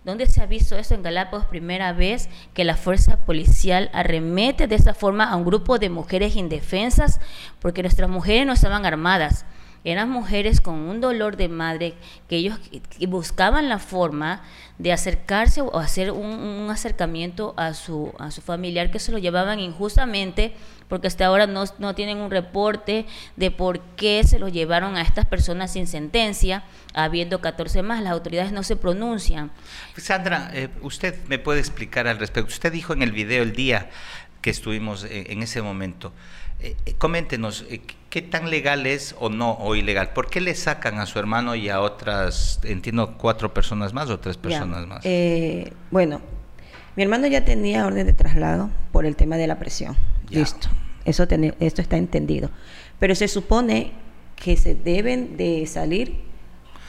¿Dónde 0.04 0.26
se 0.26 0.42
ha 0.42 0.46
visto 0.46 0.76
eso 0.76 0.92
en 0.94 1.02
Galápagos? 1.02 1.46
Primera 1.46 1.94
vez 1.94 2.28
que 2.52 2.64
la 2.64 2.76
fuerza 2.76 3.24
policial 3.24 3.88
arremete 3.94 4.66
de 4.66 4.74
esta 4.74 4.92
forma 4.92 5.24
a 5.24 5.34
un 5.34 5.46
grupo 5.46 5.78
de 5.78 5.88
mujeres 5.88 6.36
indefensas, 6.36 7.20
porque 7.58 7.80
nuestras 7.80 8.10
mujeres 8.10 8.46
no 8.46 8.52
estaban 8.52 8.84
armadas. 8.84 9.46
Eran 9.84 10.10
mujeres 10.10 10.60
con 10.60 10.76
un 10.76 11.00
dolor 11.00 11.36
de 11.36 11.48
madre 11.48 11.94
que 12.28 12.36
ellos 12.36 12.58
buscaban 13.06 13.68
la 13.68 13.78
forma 13.78 14.42
de 14.78 14.92
acercarse 14.92 15.60
o 15.60 15.78
hacer 15.78 16.10
un, 16.10 16.68
acercamiento 16.70 17.54
a 17.56 17.74
su, 17.74 18.12
a 18.18 18.30
su 18.30 18.40
familiar 18.40 18.90
que 18.90 18.98
se 18.98 19.12
lo 19.12 19.18
llevaban 19.18 19.60
injustamente 19.60 20.54
porque 20.88 21.06
hasta 21.06 21.26
ahora 21.26 21.46
no, 21.46 21.64
no, 21.78 21.94
tienen 21.94 22.18
un 22.18 22.30
reporte 22.30 23.06
de 23.36 23.50
por 23.50 23.80
qué 23.96 24.22
se 24.24 24.38
lo 24.38 24.48
llevaron 24.48 24.96
a 24.96 25.02
estas 25.02 25.26
personas 25.26 25.72
sin 25.72 25.86
sentencia, 25.86 26.64
habiendo 26.92 27.40
14 27.40 27.82
más, 27.82 28.02
las 28.02 28.12
autoridades 28.12 28.52
no 28.52 28.62
se 28.62 28.76
pronuncian. 28.76 29.50
Sandra, 29.96 30.50
eh, 30.52 30.68
usted 30.82 31.16
me 31.26 31.38
puede 31.38 31.60
explicar 31.60 32.06
al 32.06 32.18
respecto. 32.18 32.52
Usted 32.52 32.72
dijo 32.72 32.92
en 32.92 33.02
el 33.02 33.12
video 33.12 33.42
el 33.42 33.54
día 33.54 33.90
que 34.40 34.50
estuvimos 34.50 35.04
en, 35.04 35.30
en 35.30 35.42
ese 35.42 35.62
momento, 35.62 36.12
eh, 36.64 36.76
eh, 36.86 36.94
coméntenos, 36.96 37.66
eh, 37.68 37.82
¿qué 38.08 38.22
tan 38.22 38.48
legal 38.48 38.86
es 38.86 39.14
o 39.20 39.28
no 39.28 39.52
o 39.52 39.74
ilegal? 39.76 40.14
¿Por 40.14 40.30
qué 40.30 40.40
le 40.40 40.54
sacan 40.54 40.98
a 40.98 41.04
su 41.04 41.18
hermano 41.18 41.54
y 41.54 41.68
a 41.68 41.80
otras, 41.80 42.60
entiendo, 42.64 43.18
cuatro 43.18 43.52
personas 43.52 43.92
más 43.92 44.08
o 44.08 44.18
tres 44.18 44.38
personas 44.38 44.80
ya, 44.80 44.86
más? 44.86 45.00
Eh, 45.04 45.72
bueno, 45.90 46.22
mi 46.96 47.02
hermano 47.02 47.26
ya 47.26 47.44
tenía 47.44 47.86
orden 47.86 48.06
de 48.06 48.14
traslado 48.14 48.70
por 48.92 49.04
el 49.04 49.14
tema 49.14 49.36
de 49.36 49.46
la 49.46 49.58
presión. 49.58 49.94
Ya. 50.30 50.38
Listo. 50.40 50.68
Eso 51.04 51.28
ten, 51.28 51.54
esto 51.60 51.82
está 51.82 51.98
entendido. 51.98 52.48
Pero 52.98 53.14
se 53.14 53.28
supone 53.28 53.92
que 54.36 54.56
se 54.56 54.74
deben 54.74 55.36
de 55.36 55.66
salir 55.66 56.22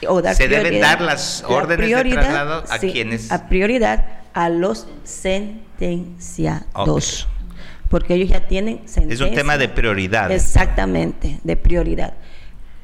o 0.08 0.22
dar 0.22 0.34
se 0.34 0.48
deben 0.48 0.80
dar 0.80 1.02
las 1.02 1.44
órdenes 1.46 1.90
de 1.90 2.10
traslado 2.12 2.64
a 2.68 2.78
sí, 2.78 2.92
quienes 2.92 3.30
a 3.30 3.48
prioridad 3.48 4.22
a 4.32 4.48
los 4.48 4.88
sentenciados. 5.04 6.64
Okay. 6.74 7.35
Porque 7.88 8.14
ellos 8.14 8.30
ya 8.30 8.46
tienen 8.46 8.80
sentencia. 8.86 9.26
Es 9.26 9.30
un 9.30 9.36
tema 9.36 9.58
de 9.58 9.68
prioridad. 9.68 10.30
Exactamente, 10.30 11.38
de 11.44 11.56
prioridad. 11.56 12.14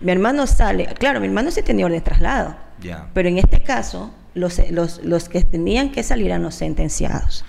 Mi 0.00 0.12
hermano 0.12 0.46
sale, 0.46 0.86
claro, 0.98 1.20
mi 1.20 1.26
hermano 1.26 1.50
sí 1.50 1.62
tenía 1.62 1.86
orden 1.86 1.98
de 1.98 2.04
traslado. 2.04 2.56
Ya. 2.80 3.08
Pero 3.14 3.28
en 3.28 3.38
este 3.38 3.60
caso, 3.60 4.12
los, 4.34 4.60
los, 4.70 5.02
los 5.04 5.28
que 5.28 5.42
tenían 5.42 5.90
que 5.92 6.02
salir 6.02 6.26
eran 6.26 6.42
los 6.42 6.54
sentenciados. 6.54 7.44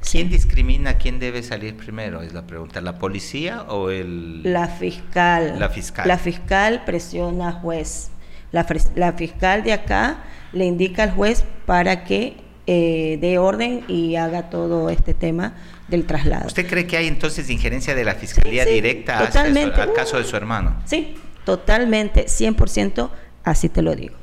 ¿Quién 0.00 0.28
sí. 0.28 0.32
discrimina 0.32 0.94
quién 0.94 1.18
debe 1.18 1.42
salir 1.42 1.76
primero? 1.76 2.22
Es 2.22 2.32
la 2.32 2.46
pregunta. 2.46 2.80
¿La 2.80 2.98
policía 2.98 3.62
o 3.64 3.90
el...? 3.90 4.42
La 4.50 4.68
fiscal. 4.68 5.58
La 5.58 5.68
fiscal. 5.68 6.08
La 6.08 6.16
fiscal 6.16 6.84
presiona 6.86 7.48
al 7.48 7.54
juez. 7.54 8.10
La, 8.52 8.66
la 8.94 9.12
fiscal 9.12 9.62
de 9.62 9.72
acá 9.72 10.24
le 10.52 10.64
indica 10.64 11.02
al 11.02 11.10
juez 11.10 11.44
para 11.66 12.04
que 12.04 12.36
eh, 12.66 13.18
dé 13.20 13.38
orden 13.38 13.84
y 13.88 14.16
haga 14.16 14.48
todo 14.48 14.90
este 14.90 15.12
tema 15.12 15.54
del 15.90 16.06
traslado. 16.06 16.46
¿Usted 16.46 16.66
cree 16.68 16.86
que 16.86 16.96
hay 16.96 17.08
entonces 17.08 17.50
injerencia 17.50 17.94
de 17.94 18.04
la 18.04 18.14
fiscalía 18.14 18.64
sí, 18.64 18.70
sí, 18.70 18.74
directa 18.76 19.26
totalmente. 19.26 19.80
Al 19.80 19.92
caso 19.92 20.16
de 20.16 20.24
su 20.24 20.36
hermano? 20.36 20.76
Sí, 20.86 21.14
totalmente, 21.44 22.26
100%, 22.26 23.10
así 23.44 23.68
te 23.68 23.82
lo 23.82 23.94
digo. 23.94 24.14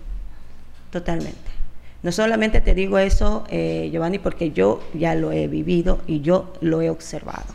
Totalmente. 0.92 1.38
No 2.04 2.12
solamente 2.12 2.62
te 2.62 2.74
digo 2.74 2.98
eso, 2.98 3.44
eh, 3.50 3.90
Giovanni, 3.92 4.20
porque 4.20 4.52
yo 4.52 4.82
ya 4.94 5.14
lo 5.16 5.32
he 5.32 5.48
vivido 5.48 6.02
y 6.08 6.22
yo 6.22 6.54
lo 6.62 6.82
he 6.82 6.90
observado. 6.90 7.54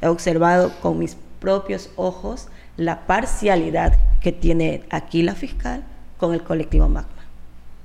He 0.00 0.06
observado 0.06 0.72
con 0.80 0.98
mis 0.98 1.16
propios 1.40 1.90
ojos 1.96 2.48
la 2.76 3.06
parcialidad 3.06 3.98
que 4.20 4.32
tiene 4.32 4.84
aquí 4.90 5.22
la 5.22 5.34
fiscal 5.34 5.82
con 6.16 6.34
el 6.34 6.42
colectivo 6.42 6.88
Magma. 6.88 7.10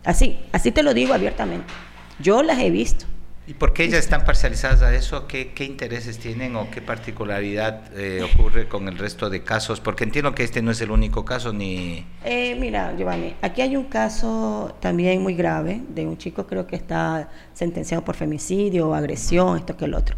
Así, 0.04 0.40
así 0.52 0.72
te 0.72 0.84
lo 0.84 0.94
digo 0.94 1.14
abiertamente. 1.14 1.74
Yo 2.20 2.44
las 2.44 2.60
he 2.60 2.70
visto. 2.70 3.06
¿Y 3.46 3.56
por 3.56 3.74
qué 3.74 3.84
ellas 3.84 4.00
están 4.00 4.24
parcializadas 4.24 4.82
a 4.84 4.96
eso? 4.96 5.28
¿Qué, 5.28 5.52
qué 5.52 5.66
intereses 5.66 6.18
tienen 6.18 6.56
o 6.56 6.72
qué 6.72 6.82
particularidad 6.82 7.92
eh, 7.94 8.24
ocurre 8.24 8.70
con 8.70 8.88
el 8.88 8.98
resto 8.98 9.30
de 9.30 9.44
casos? 9.44 9.82
Porque 9.82 10.06
entiendo 10.06 10.34
que 10.34 10.44
este 10.44 10.62
no 10.62 10.72
es 10.72 10.80
el 10.80 10.92
único 10.92 11.26
caso 11.26 11.52
ni... 11.52 12.06
Eh, 12.24 12.56
mira, 12.58 12.96
Giovanni, 12.96 13.36
aquí 13.42 13.62
hay 13.62 13.76
un 13.76 13.84
caso 13.86 14.74
también 14.80 15.22
muy 15.22 15.36
grave 15.36 15.82
de 15.90 16.06
un 16.06 16.18
chico 16.18 16.48
creo 16.48 16.66
que 16.68 16.78
está 16.78 17.30
sentenciado 17.54 18.06
por 18.06 18.16
femicidio, 18.16 18.96
agresión, 18.96 19.58
esto 19.58 19.76
que 19.76 19.86
el 19.86 19.94
otro. 19.94 20.16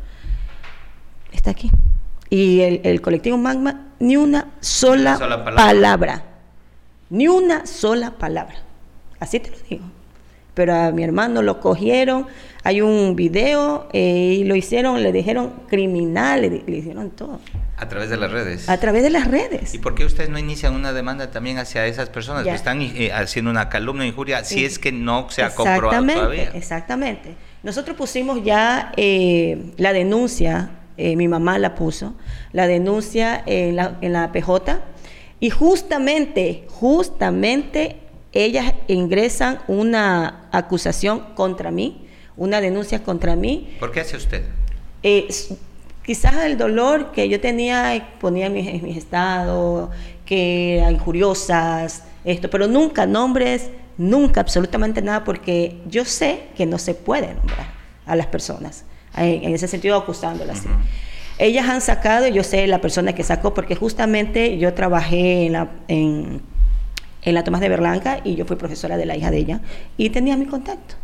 Está 1.31 1.49
aquí. 1.49 1.71
Y 2.29 2.61
el, 2.61 2.81
el 2.83 3.01
colectivo 3.01 3.37
Magma, 3.37 3.87
ni 3.97 4.17
una 4.17 4.51
sola, 4.59 5.17
sola 5.17 5.43
palabra. 5.43 5.65
palabra. 5.65 6.23
Ni 7.09 7.27
una 7.27 7.65
sola 7.65 8.11
palabra. 8.11 8.57
Así 9.19 9.39
te 9.39 9.49
lo 9.49 9.57
digo. 9.67 9.94
Pero 10.55 10.73
a 10.73 10.91
mi 10.91 11.03
hermano 11.03 11.41
lo 11.43 11.59
cogieron, 11.59 12.25
hay 12.63 12.81
un 12.81 13.15
video 13.15 13.87
eh, 13.93 14.37
y 14.39 14.43
lo 14.45 14.55
hicieron, 14.55 15.03
le 15.03 15.11
dijeron 15.11 15.53
criminal, 15.67 16.41
le, 16.41 16.63
le 16.65 16.77
hicieron 16.77 17.11
todo. 17.11 17.39
A 17.77 17.87
través 17.89 18.09
de 18.09 18.15
las 18.17 18.31
redes. 18.31 18.69
A 18.69 18.79
través 18.79 19.03
de 19.03 19.09
las 19.09 19.27
redes. 19.29 19.73
¿Y 19.75 19.79
por 19.79 19.95
qué 19.95 20.05
ustedes 20.05 20.29
no 20.29 20.39
inician 20.39 20.73
una 20.73 20.93
demanda 20.93 21.29
también 21.29 21.57
hacia 21.59 21.85
esas 21.85 22.09
personas 22.09 22.45
Ya. 22.45 22.51
que 22.51 22.55
están 22.55 22.81
eh, 22.81 23.11
haciendo 23.11 23.51
una 23.51 23.67
calumnia, 23.69 24.07
injuria, 24.07 24.43
si 24.45 24.63
es 24.63 24.79
que 24.79 24.91
no 24.93 25.29
se 25.29 25.43
ha 25.43 25.49
comprobado 25.53 25.87
Exactamente, 25.89 26.21
todavía? 26.21 26.51
Exactamente. 26.53 27.35
Nosotros 27.63 27.97
pusimos 27.97 28.43
ya 28.43 28.93
eh, 28.95 29.71
la 29.75 29.91
denuncia, 29.91 30.69
eh, 30.97 31.17
mi 31.17 31.27
mamá 31.27 31.59
la 31.59 31.75
puso, 31.75 32.15
la 32.53 32.65
denuncia 32.65 33.43
en 33.45 33.75
la, 33.75 33.97
en 33.99 34.13
la 34.13 34.31
PJ, 34.31 34.79
y 35.41 35.49
justamente, 35.49 36.63
justamente 36.69 37.97
ellas 38.35 38.73
ingresan 38.87 39.59
una 39.67 40.47
acusación 40.51 41.21
contra 41.35 41.71
mí, 41.71 42.05
una 42.37 42.59
denuncia 42.61 43.01
contra 43.01 43.35
mí, 43.35 43.75
¿Por 43.79 43.91
qué 43.91 44.01
hace 44.01 44.17
usted? 44.17 44.43
eh, 45.03 45.27
quizás 46.03 46.35
el 46.45 46.57
dolor 46.57 47.11
que 47.11 47.27
yo 47.29 47.39
tenía, 47.39 47.95
eh, 47.95 48.03
ponía 48.19 48.47
en 48.47 48.53
mis, 48.53 48.67
en 48.67 48.83
mis 48.83 48.97
estados, 48.97 49.89
que 50.25 50.77
eran 50.79 50.93
injuriosas, 50.93 52.03
esto, 52.25 52.49
pero 52.49 52.67
nunca 52.67 53.05
nombres, 53.05 53.69
nunca 53.97 54.41
absolutamente 54.41 55.01
nada, 55.01 55.23
porque 55.23 55.77
yo 55.87 56.03
sé 56.05 56.47
que 56.57 56.65
no 56.65 56.77
se 56.77 56.93
puede 56.93 57.33
nombrar 57.33 57.67
a 58.05 58.15
las 58.15 58.27
personas, 58.27 58.83
en, 59.15 59.43
en 59.45 59.53
ese 59.55 59.67
sentido 59.67 59.95
acusándolas. 59.95 60.63
Ellas 61.37 61.67
han 61.67 61.81
sacado, 61.81 62.27
yo 62.27 62.43
sé 62.43 62.65
la 62.67 62.81
persona 62.81 63.13
que 63.13 63.23
sacó, 63.23 63.53
porque 63.53 63.75
justamente 63.75 64.57
yo 64.57 64.73
trabajé 64.73 65.45
en 65.47 65.53
la, 65.53 65.71
en, 65.87 66.41
en 67.25 67.33
la 67.33 67.43
Tomás 67.43 67.59
de 67.61 67.69
Berlanca 67.69 68.19
y 68.23 68.35
yo 68.35 68.45
fui 68.45 68.55
profesora 68.55 68.95
de 68.97 69.05
la 69.05 69.17
hija 69.17 69.31
de 69.31 69.37
ella 69.37 69.59
y 69.97 70.09
tenía 70.11 70.37
mi 70.37 70.45
contacto. 70.45 70.95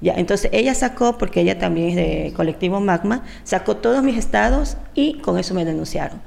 Ya, 0.00 0.14
entonces 0.16 0.50
ella 0.52 0.74
sacó, 0.74 1.16
porque 1.18 1.40
ella 1.40 1.58
también 1.58 1.88
es 1.90 1.96
de 1.96 2.32
colectivo 2.36 2.80
Magma, 2.80 3.24
sacó 3.44 3.76
todos 3.76 4.02
mis 4.02 4.16
estados 4.18 4.76
y 4.94 5.18
con 5.20 5.38
eso 5.38 5.54
me 5.54 5.64
denunciaron. 5.64 6.20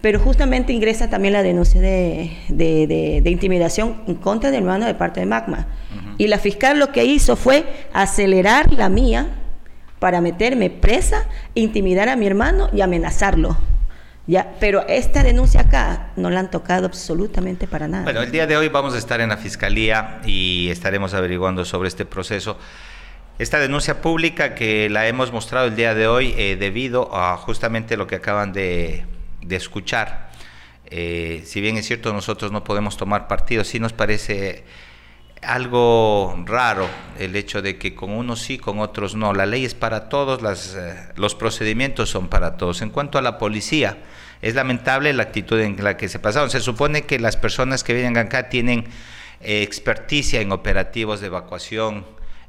Pero 0.00 0.18
justamente 0.20 0.72
ingresa 0.72 1.08
también 1.08 1.32
la 1.32 1.42
denuncia 1.42 1.80
de, 1.80 2.30
de- 2.48 2.86
de- 2.86 3.20
de 3.22 3.30
intimidación 3.30 4.02
en 4.06 4.16
contra 4.16 4.50
del 4.50 4.60
hermano 4.62 4.86
de 4.86 4.94
parte 4.94 5.20
de 5.20 5.26
Magma. 5.26 5.66
Y 6.18 6.26
la 6.28 6.38
fiscal 6.38 6.78
lo 6.78 6.92
que 6.92 7.04
hizo 7.04 7.36
fue 7.36 7.64
acelerar 7.92 8.72
la 8.72 8.88
mía 8.88 9.26
para 9.98 10.20
meterme 10.20 10.68
presa, 10.70 11.24
intimidar 11.54 12.08
a 12.08 12.16
mi 12.16 12.26
hermano 12.26 12.68
y 12.74 12.80
amenazarlo. 12.82 13.56
Ya, 14.26 14.56
pero 14.58 14.84
esta 14.88 15.22
denuncia 15.22 15.60
acá 15.60 16.10
no 16.16 16.30
la 16.30 16.40
han 16.40 16.50
tocado 16.50 16.86
absolutamente 16.86 17.68
para 17.68 17.86
nada. 17.86 18.02
Bueno, 18.02 18.22
el 18.22 18.32
día 18.32 18.46
de 18.48 18.56
hoy 18.56 18.68
vamos 18.68 18.94
a 18.94 18.98
estar 18.98 19.20
en 19.20 19.28
la 19.28 19.36
Fiscalía 19.36 20.20
y 20.24 20.68
estaremos 20.70 21.14
averiguando 21.14 21.64
sobre 21.64 21.88
este 21.88 22.04
proceso. 22.04 22.58
Esta 23.38 23.60
denuncia 23.60 24.00
pública 24.00 24.54
que 24.54 24.88
la 24.90 25.06
hemos 25.06 25.30
mostrado 25.30 25.66
el 25.66 25.76
día 25.76 25.94
de 25.94 26.08
hoy 26.08 26.34
eh, 26.36 26.56
debido 26.58 27.14
a 27.14 27.36
justamente 27.36 27.96
lo 27.96 28.08
que 28.08 28.16
acaban 28.16 28.52
de, 28.52 29.04
de 29.42 29.56
escuchar. 29.56 30.30
Eh, 30.86 31.42
si 31.44 31.60
bien 31.60 31.76
es 31.76 31.86
cierto 31.86 32.12
nosotros 32.12 32.50
no 32.50 32.64
podemos 32.64 32.96
tomar 32.96 33.28
partido, 33.28 33.62
sí 33.62 33.78
nos 33.78 33.92
parece 33.92 34.64
algo 35.42 36.34
raro 36.46 36.88
el 37.18 37.36
hecho 37.36 37.62
de 37.62 37.78
que 37.78 37.94
con 37.94 38.10
unos 38.10 38.40
sí, 38.40 38.58
con 38.58 38.80
otros 38.80 39.14
no. 39.14 39.32
La 39.32 39.46
ley 39.46 39.64
es 39.64 39.74
para 39.74 40.08
todos, 40.08 40.42
las, 40.42 40.74
eh, 40.74 40.96
los 41.16 41.34
procedimientos 41.34 42.10
son 42.10 42.28
para 42.28 42.56
todos. 42.56 42.82
En 42.82 42.90
cuanto 42.90 43.18
a 43.18 43.22
la 43.22 43.38
policía, 43.38 43.98
es 44.42 44.54
lamentable 44.54 45.12
la 45.12 45.24
actitud 45.24 45.60
en 45.60 45.82
la 45.82 45.96
que 45.96 46.08
se 46.08 46.18
pasaron. 46.18 46.50
Se 46.50 46.60
supone 46.60 47.02
que 47.02 47.18
las 47.18 47.36
personas 47.36 47.84
que 47.84 47.94
vienen 47.94 48.16
acá 48.16 48.48
tienen 48.48 48.84
eh, 49.40 49.62
experticia 49.62 50.40
en 50.40 50.52
operativos 50.52 51.20
de 51.20 51.26
evacuación, 51.26 52.04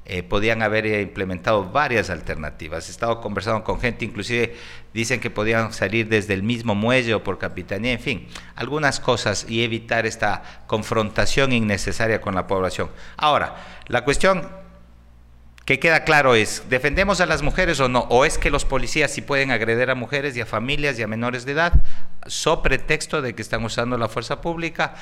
eh, 0.09 0.23
podían 0.23 0.61
haber 0.61 0.85
eh, 0.85 1.01
implementado 1.01 1.69
varias 1.69 2.09
alternativas. 2.09 2.87
He 2.87 2.91
estado 2.91 3.19
conversando 3.19 3.65
con 3.65 3.81
gente, 3.81 4.05
inclusive 4.05 4.55
dicen 4.93 5.19
que 5.19 5.29
podían 5.29 5.73
salir 5.73 6.07
desde 6.07 6.33
el 6.33 6.43
mismo 6.43 6.75
muelle 6.75 7.13
o 7.13 7.25
por 7.25 7.37
capitanía, 7.37 7.91
en 7.91 7.99
fin, 7.99 8.27
algunas 8.55 9.01
cosas 9.01 9.45
y 9.49 9.63
evitar 9.63 10.05
esta 10.05 10.63
confrontación 10.65 11.51
innecesaria 11.51 12.21
con 12.21 12.35
la 12.35 12.47
población. 12.47 12.89
Ahora, 13.17 13.57
la 13.87 14.05
cuestión 14.05 14.47
que 15.67 15.79
queda 15.79 16.05
claro 16.05 16.33
es, 16.33 16.63
¿defendemos 16.69 17.19
a 17.19 17.25
las 17.25 17.41
mujeres 17.41 17.81
o 17.81 17.89
no? 17.89 18.07
¿O 18.07 18.23
es 18.23 18.37
que 18.37 18.49
los 18.49 18.63
policías 18.63 19.11
sí 19.11 19.19
pueden 19.19 19.51
agredir 19.51 19.89
a 19.89 19.95
mujeres 19.95 20.37
y 20.37 20.39
a 20.39 20.45
familias 20.45 20.97
y 20.97 21.03
a 21.03 21.07
menores 21.07 21.43
de 21.43 21.51
edad, 21.51 21.73
so 22.25 22.63
pretexto 22.63 23.21
de 23.21 23.35
que 23.35 23.41
están 23.41 23.65
usando 23.65 23.97
la 23.97 24.07
fuerza 24.07 24.39
pública? 24.39 24.95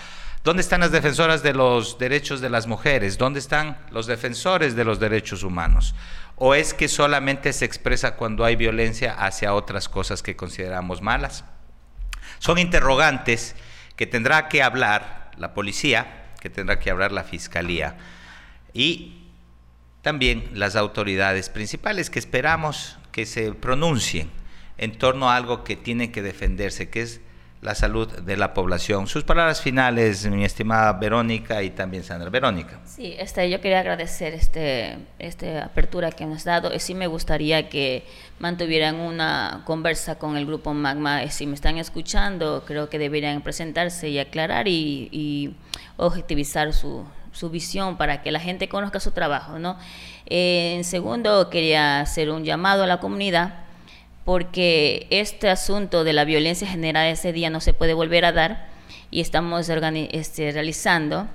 ¿Dónde 0.44 0.64
están 0.64 0.80
las 0.80 0.92
defensoras 0.92 1.44
de 1.44 1.54
los 1.54 2.00
derechos 2.00 2.42
de 2.42 2.50
las 2.50 2.66
mujeres? 2.66 3.20
¿Dónde 3.20 3.38
están 3.38 3.78
los 3.92 4.08
defensores 4.08 4.76
de 4.76 4.86
los 4.86 5.00
derechos 5.00 5.44
humanos? 5.44 5.94
¿O 6.36 6.56
es 6.56 6.74
que 6.74 6.88
solamente 6.88 7.54
se 7.54 7.66
expresa 7.66 8.16
cuando 8.16 8.44
hay 8.44 8.56
violencia 8.56 9.14
hacia 9.14 9.54
otras 9.54 9.88
cosas 9.88 10.24
que 10.24 10.36
consideramos 10.36 11.00
malas? 11.00 11.46
Son 12.40 12.58
interrogantes 12.58 13.56
que 13.96 14.08
tendrá 14.08 14.50
que 14.50 14.64
hablar 14.64 15.30
la 15.38 15.54
policía, 15.54 16.26
que 16.42 16.50
tendrá 16.50 16.80
que 16.80 16.90
hablar 16.90 17.12
la 17.12 17.24
fiscalía 17.24 17.98
y 18.74 19.25
también 20.06 20.52
las 20.54 20.76
autoridades 20.76 21.50
principales 21.50 22.12
que 22.12 22.20
esperamos 22.20 22.96
que 23.12 23.26
se 23.26 23.54
pronuncien 23.54 24.30
en 24.78 24.96
torno 25.00 25.32
a 25.32 25.36
algo 25.36 25.64
que 25.64 25.76
tiene 25.76 26.12
que 26.12 26.22
defenderse, 26.22 26.92
que 26.92 27.02
es 27.02 27.22
la 27.64 27.74
salud 27.74 28.08
de 28.20 28.38
la 28.38 28.54
población. 28.54 29.08
Sus 29.08 29.24
palabras 29.24 29.62
finales, 29.62 30.28
mi 30.28 30.46
estimada 30.46 30.94
Verónica 30.94 31.64
y 31.64 31.72
también 31.72 32.04
Sandra. 32.04 32.30
Verónica. 32.30 32.82
Sí, 32.86 33.16
este, 33.18 33.50
yo 33.50 33.60
quería 33.62 33.80
agradecer 33.80 34.36
este, 34.36 35.00
esta 35.18 35.66
apertura 35.66 36.12
que 36.12 36.28
nos 36.28 36.38
has 36.38 36.44
dado. 36.44 36.72
Eh, 36.72 36.80
Sí 36.80 36.94
me 36.94 37.08
gustaría 37.08 37.68
que 37.68 38.06
mantuvieran 38.38 38.98
una 38.98 39.64
conversa 39.66 40.20
con 40.20 40.38
el 40.38 40.46
grupo 40.46 40.76
Magma. 40.76 41.28
Si 41.32 41.48
me 41.48 41.56
están 41.56 41.80
escuchando, 41.80 42.64
creo 42.68 42.92
que 42.92 43.00
deberían 43.00 43.42
presentarse 43.42 44.10
y 44.10 44.20
aclarar 44.20 44.68
y, 44.68 45.10
y 45.12 45.56
objetivizar 45.98 46.74
su, 46.74 47.06
su 47.36 47.50
visión 47.50 47.98
para 47.98 48.22
que 48.22 48.32
la 48.32 48.40
gente 48.40 48.70
conozca 48.70 49.00
su 49.00 49.12
trabajo. 49.12 49.60
¿no? 49.60 49.78
Eh, 50.26 50.74
en 50.78 50.84
segundo, 50.84 51.50
quería 51.50 52.00
hacer 52.00 52.30
un 52.32 52.44
llamado 52.44 52.84
a 52.84 52.88
la 52.88 53.00
comunidad 53.00 53.66
porque 54.24 55.06
este 55.12 55.50
asunto 55.50 56.04
de 56.04 56.14
la 56.14 56.26
violencia 56.26 56.68
generada 56.68 57.10
ese 57.10 57.32
día 57.32 57.50
no 57.50 57.62
se 57.62 57.74
puede 57.74 57.94
volver 57.94 58.26
a 58.26 58.32
dar 58.32 58.68
y 59.12 59.22
estamos 59.22 59.70
este, 59.70 60.52
realizando 60.52 61.28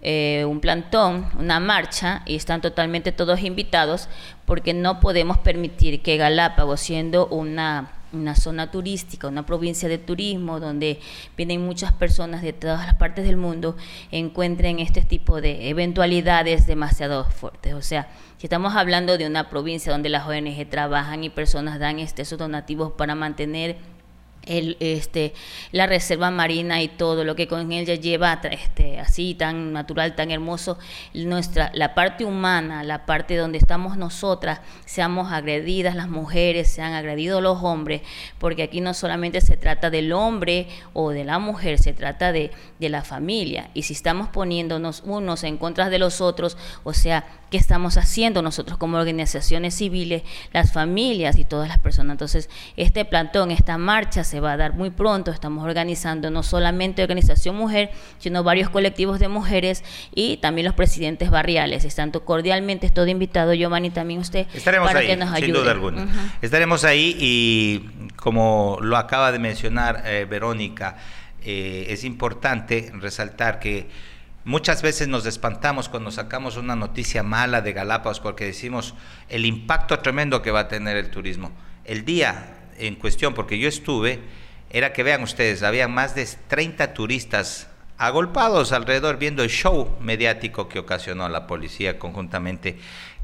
eh, 0.00 0.44
un 0.48 0.60
plantón, 0.60 1.26
una 1.36 1.58
marcha 1.58 2.22
y 2.24 2.36
están 2.36 2.60
totalmente 2.60 3.10
todos 3.10 3.42
invitados 3.42 4.08
porque 4.46 4.72
no 4.72 5.00
podemos 5.00 5.38
permitir 5.38 6.02
que 6.02 6.16
Galápagos, 6.16 6.80
siendo 6.80 7.26
una, 7.26 7.97
una 8.12 8.34
zona 8.34 8.70
turística, 8.70 9.28
una 9.28 9.46
provincia 9.46 9.88
de 9.88 9.98
turismo 9.98 10.60
donde 10.60 11.00
vienen 11.36 11.64
muchas 11.64 11.92
personas 11.92 12.42
de 12.42 12.52
todas 12.52 12.86
las 12.86 12.94
partes 12.94 13.24
del 13.24 13.36
mundo, 13.36 13.76
encuentren 14.10 14.78
este 14.78 15.02
tipo 15.02 15.40
de 15.40 15.68
eventualidades 15.68 16.66
demasiado 16.66 17.24
fuertes. 17.24 17.74
O 17.74 17.82
sea, 17.82 18.08
si 18.38 18.46
estamos 18.46 18.76
hablando 18.76 19.18
de 19.18 19.26
una 19.26 19.50
provincia 19.50 19.92
donde 19.92 20.08
las 20.08 20.26
ONG 20.26 20.68
trabajan 20.70 21.24
y 21.24 21.30
personas 21.30 21.78
dan 21.78 21.98
este, 21.98 22.22
esos 22.22 22.38
donativos 22.38 22.92
para 22.92 23.14
mantener 23.14 23.76
el, 24.48 24.76
este, 24.80 25.34
la 25.72 25.86
reserva 25.86 26.30
marina 26.30 26.82
y 26.82 26.88
todo 26.88 27.24
lo 27.24 27.36
que 27.36 27.46
con 27.46 27.70
ella 27.70 27.94
lleva 27.94 28.40
este, 28.50 28.98
así 28.98 29.34
tan 29.34 29.72
natural, 29.72 30.14
tan 30.16 30.30
hermoso, 30.30 30.78
nuestra, 31.14 31.70
la 31.74 31.94
parte 31.94 32.24
humana, 32.24 32.82
la 32.82 33.06
parte 33.06 33.36
donde 33.36 33.58
estamos 33.58 33.96
nosotras, 33.96 34.60
seamos 34.84 35.30
agredidas 35.32 35.94
las 35.94 36.08
mujeres, 36.08 36.68
sean 36.70 36.94
agredidos 36.94 37.42
los 37.42 37.62
hombres, 37.62 38.02
porque 38.38 38.62
aquí 38.64 38.80
no 38.80 38.94
solamente 38.94 39.40
se 39.40 39.56
trata 39.56 39.90
del 39.90 40.12
hombre 40.12 40.68
o 40.92 41.10
de 41.10 41.24
la 41.24 41.38
mujer, 41.38 41.78
se 41.78 41.92
trata 41.92 42.32
de, 42.32 42.50
de 42.78 42.88
la 42.88 43.02
familia. 43.02 43.70
Y 43.74 43.82
si 43.82 43.92
estamos 43.92 44.28
poniéndonos 44.28 45.02
unos 45.04 45.44
en 45.44 45.58
contra 45.58 45.90
de 45.90 45.98
los 45.98 46.20
otros, 46.20 46.56
o 46.84 46.92
sea, 46.92 47.26
¿qué 47.50 47.56
estamos 47.56 47.96
haciendo 47.96 48.42
nosotros 48.42 48.78
como 48.78 48.96
organizaciones 48.96 49.74
civiles, 49.74 50.22
las 50.52 50.72
familias 50.72 51.38
y 51.38 51.44
todas 51.44 51.68
las 51.68 51.78
personas? 51.78 52.14
Entonces, 52.14 52.48
este 52.76 53.04
plantón, 53.04 53.50
esta 53.50 53.78
marcha 53.78 54.24
se 54.24 54.37
se 54.38 54.40
va 54.40 54.52
a 54.52 54.56
dar 54.56 54.74
muy 54.74 54.90
pronto. 54.90 55.32
Estamos 55.32 55.64
organizando 55.64 56.30
no 56.30 56.44
solamente 56.44 57.02
Organización 57.02 57.56
Mujer, 57.56 57.90
sino 58.18 58.44
varios 58.44 58.70
colectivos 58.70 59.18
de 59.18 59.26
mujeres 59.26 59.82
y 60.14 60.36
también 60.36 60.64
los 60.64 60.74
presidentes 60.74 61.28
barriales. 61.28 61.84
Están 61.84 62.12
cordialmente 62.12 62.88
todo 62.90 63.08
invitado, 63.08 63.52
Giovanni, 63.52 63.90
también 63.90 64.20
usted, 64.20 64.46
Estaremos 64.54 64.86
para 64.86 65.00
ahí, 65.00 65.08
que 65.08 65.16
nos 65.16 65.32
ayude. 65.32 65.46
Sin 65.46 65.54
duda 65.54 65.72
alguna. 65.72 66.06
Estaremos 66.40 66.84
ahí 66.84 67.16
y 67.18 68.10
como 68.14 68.78
lo 68.80 68.96
acaba 68.96 69.32
de 69.32 69.40
mencionar 69.40 70.04
eh, 70.06 70.24
Verónica, 70.30 70.96
eh, 71.42 71.86
es 71.88 72.04
importante 72.04 72.92
resaltar 72.94 73.58
que 73.58 73.88
Muchas 74.44 74.80
veces 74.80 75.08
nos 75.08 75.26
espantamos 75.26 75.90
cuando 75.90 76.10
sacamos 76.10 76.56
una 76.56 76.74
noticia 76.74 77.22
mala 77.22 77.60
de 77.60 77.74
Galápagos 77.74 78.18
porque 78.18 78.46
decimos 78.46 78.94
el 79.28 79.44
impacto 79.44 79.98
tremendo 79.98 80.40
que 80.40 80.50
va 80.50 80.60
a 80.60 80.68
tener 80.68 80.96
el 80.96 81.10
turismo. 81.10 81.52
El 81.84 82.06
día 82.06 82.57
en 82.78 82.94
cuestión, 82.96 83.34
porque 83.34 83.58
yo 83.58 83.68
estuve, 83.68 84.20
era 84.70 84.92
que 84.92 85.02
vean 85.02 85.22
ustedes, 85.22 85.62
había 85.62 85.88
más 85.88 86.14
de 86.14 86.28
30 86.48 86.94
turistas 86.94 87.68
agolpados 87.96 88.72
alrededor 88.72 89.18
viendo 89.18 89.42
el 89.42 89.50
show 89.50 89.96
mediático 90.00 90.68
que 90.68 90.78
ocasionó 90.78 91.28
la 91.28 91.46
policía 91.46 91.98
conjuntamente 91.98 92.78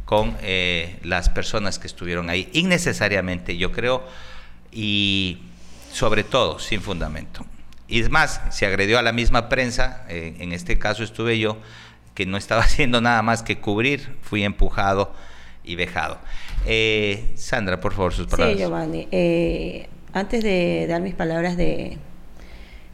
con 0.04 0.36
eh, 0.42 0.98
las 1.02 1.28
personas 1.28 1.78
que 1.78 1.86
estuvieron 1.86 2.28
ahí, 2.28 2.50
innecesariamente, 2.52 3.56
yo 3.56 3.72
creo, 3.72 4.06
y 4.70 5.38
sobre 5.92 6.24
todo 6.24 6.58
sin 6.58 6.82
fundamento. 6.82 7.46
Y 7.88 8.00
es 8.00 8.10
más, 8.10 8.40
se 8.50 8.66
agredió 8.66 8.98
a 8.98 9.02
la 9.02 9.12
misma 9.12 9.48
prensa, 9.48 10.04
eh, 10.08 10.36
en 10.40 10.52
este 10.52 10.78
caso 10.78 11.04
estuve 11.04 11.38
yo, 11.38 11.58
que 12.14 12.26
no 12.26 12.36
estaba 12.36 12.62
haciendo 12.64 13.00
nada 13.00 13.22
más 13.22 13.42
que 13.42 13.58
cubrir, 13.60 14.16
fui 14.22 14.44
empujado 14.44 15.14
y 15.62 15.76
vejado. 15.76 16.18
Eh, 16.66 17.32
Sandra, 17.36 17.80
por 17.80 17.92
favor, 17.92 18.12
sus 18.12 18.26
palabras. 18.26 18.56
Sí, 18.56 18.62
Giovanni. 18.62 19.08
Eh, 19.10 19.88
antes 20.12 20.42
de 20.42 20.86
dar 20.88 21.02
mis 21.02 21.14
palabras 21.14 21.56
de, 21.56 21.98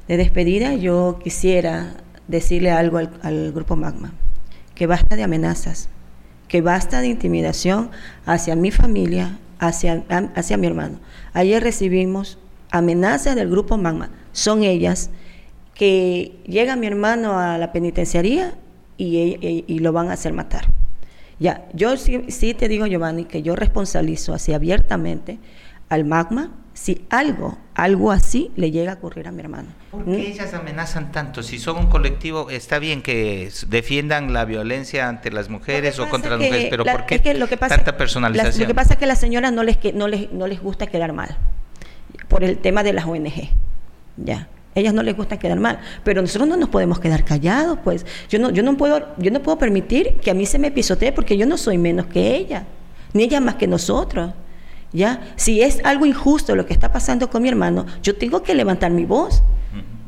despedida, 0.09 0.75
yo 0.75 1.19
quisiera 1.23 1.95
decirle 2.27 2.71
algo 2.71 2.99
al, 2.99 3.53
grupo 3.53 3.77
Magma, 3.77 4.13
que 4.75 4.87
basta 4.87 5.17
de 5.17 5.23
amenazas, 5.23 5.89
que 6.49 6.63
basta 6.63 7.01
de 7.01 7.09
intimidación 7.09 7.91
hacia 8.27 8.57
mi 8.57 8.71
familia, 8.71 9.39
hacia, 9.59 10.05
hacia 10.35 10.57
mi 10.57 10.67
hermano. 10.67 10.99
Ayer 11.33 11.63
recibimos 11.63 12.39
amenazas 12.71 13.37
del 13.37 13.51
grupo 13.51 13.77
Magma 13.77 14.11
son 14.33 14.63
ellas 14.63 15.11
que 15.75 16.37
llega 16.47 16.77
mi 16.77 16.87
hermano 16.87 17.39
a 17.39 17.59
la 17.59 17.73
penitenciaría 17.73 18.55
y, 18.97 19.79
lo 19.81 19.93
van 19.93 20.09
a 20.09 20.13
hacer 20.13 20.33
matar. 20.33 20.67
Ya, 21.41 21.67
yo 21.73 21.97
sí, 21.97 22.55
te 22.55 22.69
digo, 22.69 22.87
Giovanni, 22.87 23.25
que 23.25 23.43
yo 23.43 23.57
responsabilizo 23.57 24.35
así 24.35 24.53
abiertamente 24.53 25.39
al 25.89 26.05
magma 26.05 26.53
si 26.75 27.07
algo, 27.11 27.59
algo 27.75 28.13
así 28.13 28.53
le 28.57 28.71
llega 28.71 28.93
a 28.93 28.95
ocurrir 28.97 29.27
a 29.27 29.33
mi 29.33 29.41
hermano. 29.41 29.69
¿Por 29.91 30.05
qué 30.05 30.11
¿Mm? 30.11 30.15
ellas 30.15 30.55
amenazan 30.55 31.13
tanto? 31.13 31.43
Si 31.43 31.59
son 31.59 31.79
un 31.79 31.87
colectivo, 31.87 32.51
está 32.51 32.79
bien 32.79 33.03
que 33.03 33.51
defiendan 33.69 34.35
la 34.35 34.45
violencia 34.45 35.09
ante 35.09 35.31
las 35.31 35.49
mujeres 35.49 35.99
o 35.99 36.09
contra 36.11 36.31
las 36.31 36.41
mujeres, 36.41 36.67
pero 36.69 36.85
¿por 36.85 37.07
qué 37.07 37.35
lo 37.35 37.49
que 37.49 37.57
pasa, 37.57 37.77
tanta 37.77 37.97
personalización? 37.97 38.61
lo 38.61 38.67
que 38.67 38.75
pasa 38.75 38.95
es 38.95 38.99
que 38.99 39.07
a 39.07 39.09
las 39.09 39.19
señoras 39.19 39.53
no 39.53 39.63
les, 39.63 39.79
no, 39.95 40.09
les, 40.09 40.31
no 40.33 40.47
les 40.47 40.61
gusta 40.61 40.87
quedar 40.87 41.13
mal 41.15 41.37
por 42.29 42.45
el 42.45 42.59
tema 42.59 42.83
de 42.83 42.93
las 42.93 43.07
ONG. 43.07 43.49
Ya. 44.19 44.49
Ellas 44.75 44.95
no 44.95 45.03
les 45.03 45.17
gusta 45.17 45.39
quedar 45.39 45.59
mal, 45.59 45.81
pero 46.05 46.23
nosotros 46.23 46.49
no 46.49 46.57
nos 46.57 46.69
podemos 46.69 47.01
quedar 47.01 47.25
callados, 47.25 47.79
pues. 47.83 48.07
Yo 48.29 48.39
no, 48.39 48.51
yo 48.51 48.63
no 48.63 48.77
puedo, 48.77 49.05
yo 49.19 49.31
no 49.31 49.41
puedo 49.43 49.59
permitir 49.59 50.15
que 50.23 50.31
a 50.31 50.35
mí 50.35 50.47
se 50.47 50.59
me 50.59 50.71
pisotee 50.71 51.13
porque 51.13 51.37
yo 51.37 51.47
no 51.47 51.59
soy 51.59 51.77
menos 51.77 52.07
que 52.07 52.37
ella, 52.37 52.65
ni 53.13 53.25
ella 53.25 53.41
más 53.41 53.57
que 53.57 53.67
nosotros. 53.67 54.33
¿Ya? 54.93 55.21
Si 55.37 55.63
es 55.63 55.81
algo 55.85 56.05
injusto 56.05 56.57
lo 56.57 56.67
que 56.67 56.73
está 56.73 56.91
pasando 56.91 57.31
con 57.31 57.43
mi 57.43 57.49
hermano, 57.49 57.87
yo 58.03 58.17
tengo 58.17 58.43
que 58.43 58.55
levantar 58.55 58.91
mi 58.91 59.05
voz. 59.05 59.43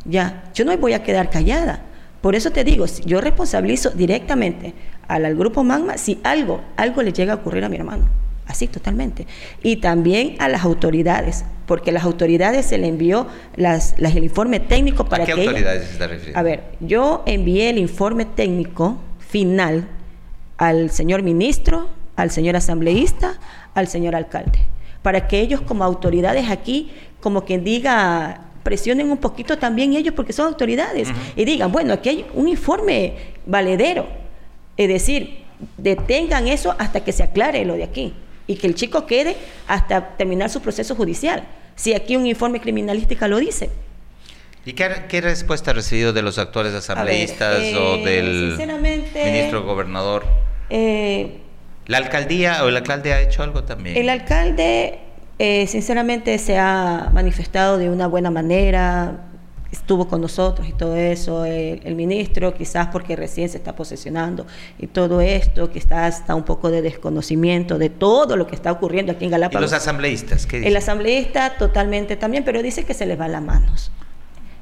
¿Ya? 0.05 0.44
Yo 0.55 0.64
no 0.64 0.77
voy 0.79 0.92
a 0.92 1.03
quedar 1.03 1.31
callada. 1.31 1.83
Por 2.20 2.35
eso 2.35 2.51
te 2.51 2.64
digo, 2.64 2.87
yo 3.05 3.20
responsabilizo 3.20 3.90
directamente 3.90 4.75
al, 5.07 5.25
al 5.25 5.37
grupo 5.37 5.62
Magma 5.64 5.98
si 5.98 6.20
algo, 6.25 6.62
algo 6.77 7.03
le 7.03 7.12
llega 7.12 7.33
a 7.33 7.37
ocurrir 7.37 7.64
a 7.64 7.68
mi 7.68 7.77
hermano. 7.77 8.21
Así, 8.52 8.66
totalmente. 8.66 9.26
Y 9.62 9.76
también 9.76 10.36
a 10.38 10.46
las 10.46 10.62
autoridades, 10.62 11.46
porque 11.66 11.90
las 11.90 12.04
autoridades 12.04 12.66
se 12.66 12.76
le 12.76 12.86
envió 12.86 13.26
las, 13.56 13.94
el 13.98 14.22
informe 14.22 14.60
técnico 14.60 15.06
para 15.06 15.22
¿A 15.22 15.26
qué 15.26 15.32
autoridades 15.32 15.86
se 15.86 15.92
está 15.92 16.06
refiriendo? 16.06 16.38
A 16.38 16.42
ver, 16.42 16.62
yo 16.80 17.22
envié 17.24 17.70
el 17.70 17.78
informe 17.78 18.26
técnico 18.26 18.98
final 19.18 19.88
al 20.58 20.90
señor 20.90 21.22
ministro, 21.22 21.88
al 22.14 22.30
señor 22.30 22.56
asambleísta, 22.56 23.40
al 23.72 23.88
señor 23.88 24.14
alcalde, 24.14 24.58
para 25.00 25.26
que 25.28 25.40
ellos 25.40 25.62
como 25.62 25.82
autoridades 25.82 26.50
aquí, 26.50 26.92
como 27.22 27.46
quien 27.46 27.64
diga, 27.64 28.42
presionen 28.62 29.10
un 29.10 29.16
poquito 29.16 29.56
también 29.56 29.94
ellos, 29.94 30.12
porque 30.14 30.34
son 30.34 30.48
autoridades, 30.48 31.08
y 31.36 31.46
digan, 31.46 31.72
bueno, 31.72 31.94
aquí 31.94 32.10
hay 32.10 32.26
un 32.34 32.48
informe 32.48 33.14
valedero, 33.46 34.06
es 34.76 34.88
decir, 34.88 35.38
detengan 35.78 36.48
eso 36.48 36.74
hasta 36.78 37.02
que 37.02 37.12
se 37.12 37.22
aclare 37.22 37.64
lo 37.64 37.76
de 37.76 37.84
aquí 37.84 38.12
y 38.46 38.57
que 38.57 38.66
el 38.66 38.74
chico 38.74 39.07
quede 39.07 39.37
hasta 39.66 40.16
terminar 40.16 40.50
su 40.50 40.61
proceso 40.61 40.94
judicial, 40.94 41.44
si 41.74 41.94
aquí 41.94 42.16
un 42.16 42.26
informe 42.26 42.61
criminalística 42.61 43.28
lo 43.28 43.38
dice. 43.38 43.70
¿Y 44.64 44.74
qué, 44.74 45.20
respuesta 45.20 45.72
ha 45.72 45.74
recibido 45.74 46.12
de 46.12 46.22
los 46.22 46.38
actuales 46.38 46.72
asambleístas 46.72 47.59
o 47.74 47.96
eh, 47.96 48.05
del 48.05 48.57
ministro 49.14 49.64
gobernador? 49.64 50.24
Eh, 50.70 51.38
¿La 51.87 51.98
alcaldía 51.98 52.62
o 52.64 52.68
el 52.68 52.76
alcalde 52.76 53.12
ha 53.12 53.20
hecho 53.20 53.42
algo 53.42 53.64
también? 53.64 53.96
El 53.96 54.09
alcalde, 54.09 55.00
eh, 55.40 55.66
sinceramente, 55.66 56.38
se 56.38 56.59
ha 56.59 57.11
manifestado 57.12 57.76
de 57.76 57.90
una 57.90 58.07
buena 58.07 58.31
manera, 58.31 59.32
estuvo 59.72 60.06
con 60.06 60.20
nosotros 60.20 60.68
y 60.68 60.72
todo 60.72 60.94
eso, 60.96 61.44
el, 61.44 61.94
ministro, 61.94 62.54
quizás 62.54 62.88
porque 62.88 63.16
recién 63.16 63.48
se 63.48 63.56
está 63.56 63.74
posesionando 63.74 64.46
y 64.78 64.87
todo 64.87 65.20
esto, 65.20 65.70
quizás 65.70 66.20
está 66.20 66.35
un 66.35 66.44
poco 66.44 66.70
de 66.70 66.82
desconocimiento 66.82 67.78
de 67.78 67.88
todo 67.88 68.37
lo 68.37 68.46
que 68.46 68.54
está 68.54 68.70
ocurriendo 68.70 69.12
aquí 69.12 69.24
en 69.24 69.30
Galápagos. 69.30 69.61
¿Y 69.61 69.62
los 69.62 69.72
asambleístas? 69.72 70.46
¿qué 70.46 70.66
El 70.66 70.76
asambleísta 70.76 71.56
totalmente 71.56 72.16
también, 72.16 72.44
pero 72.44 72.62
dice 72.62 72.85
que 72.85 72.94
se 72.94 73.06
les 73.06 73.18
va 73.18 73.28
las 73.28 73.42
manos 73.42 73.90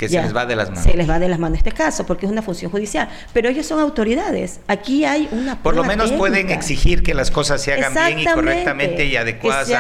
que 0.00 0.08
se 0.08 0.22
les 0.22 0.34
va 0.34 0.46
de 0.46 0.56
las 0.56 0.70
manos. 0.70 0.84
Se 0.84 0.96
les 0.96 1.08
va 1.08 1.18
de 1.18 1.28
las 1.28 1.38
manos 1.38 1.58
este 1.58 1.72
caso, 1.72 2.06
porque 2.06 2.24
es 2.24 2.32
una 2.32 2.40
función 2.40 2.70
judicial. 2.70 3.10
Pero 3.34 3.50
ellos 3.50 3.66
son 3.66 3.80
autoridades. 3.80 4.60
Aquí 4.66 5.04
hay 5.04 5.28
una. 5.30 5.62
Por 5.62 5.76
lo 5.76 5.84
menos 5.84 6.10
pueden 6.12 6.48
exigir 6.50 7.02
que 7.02 7.12
las 7.12 7.30
cosas 7.30 7.60
se 7.60 7.74
hagan 7.74 7.92
bien 7.92 8.20
y 8.20 8.24
correctamente 8.24 9.04
y 9.04 9.16
adecuadas 9.16 9.70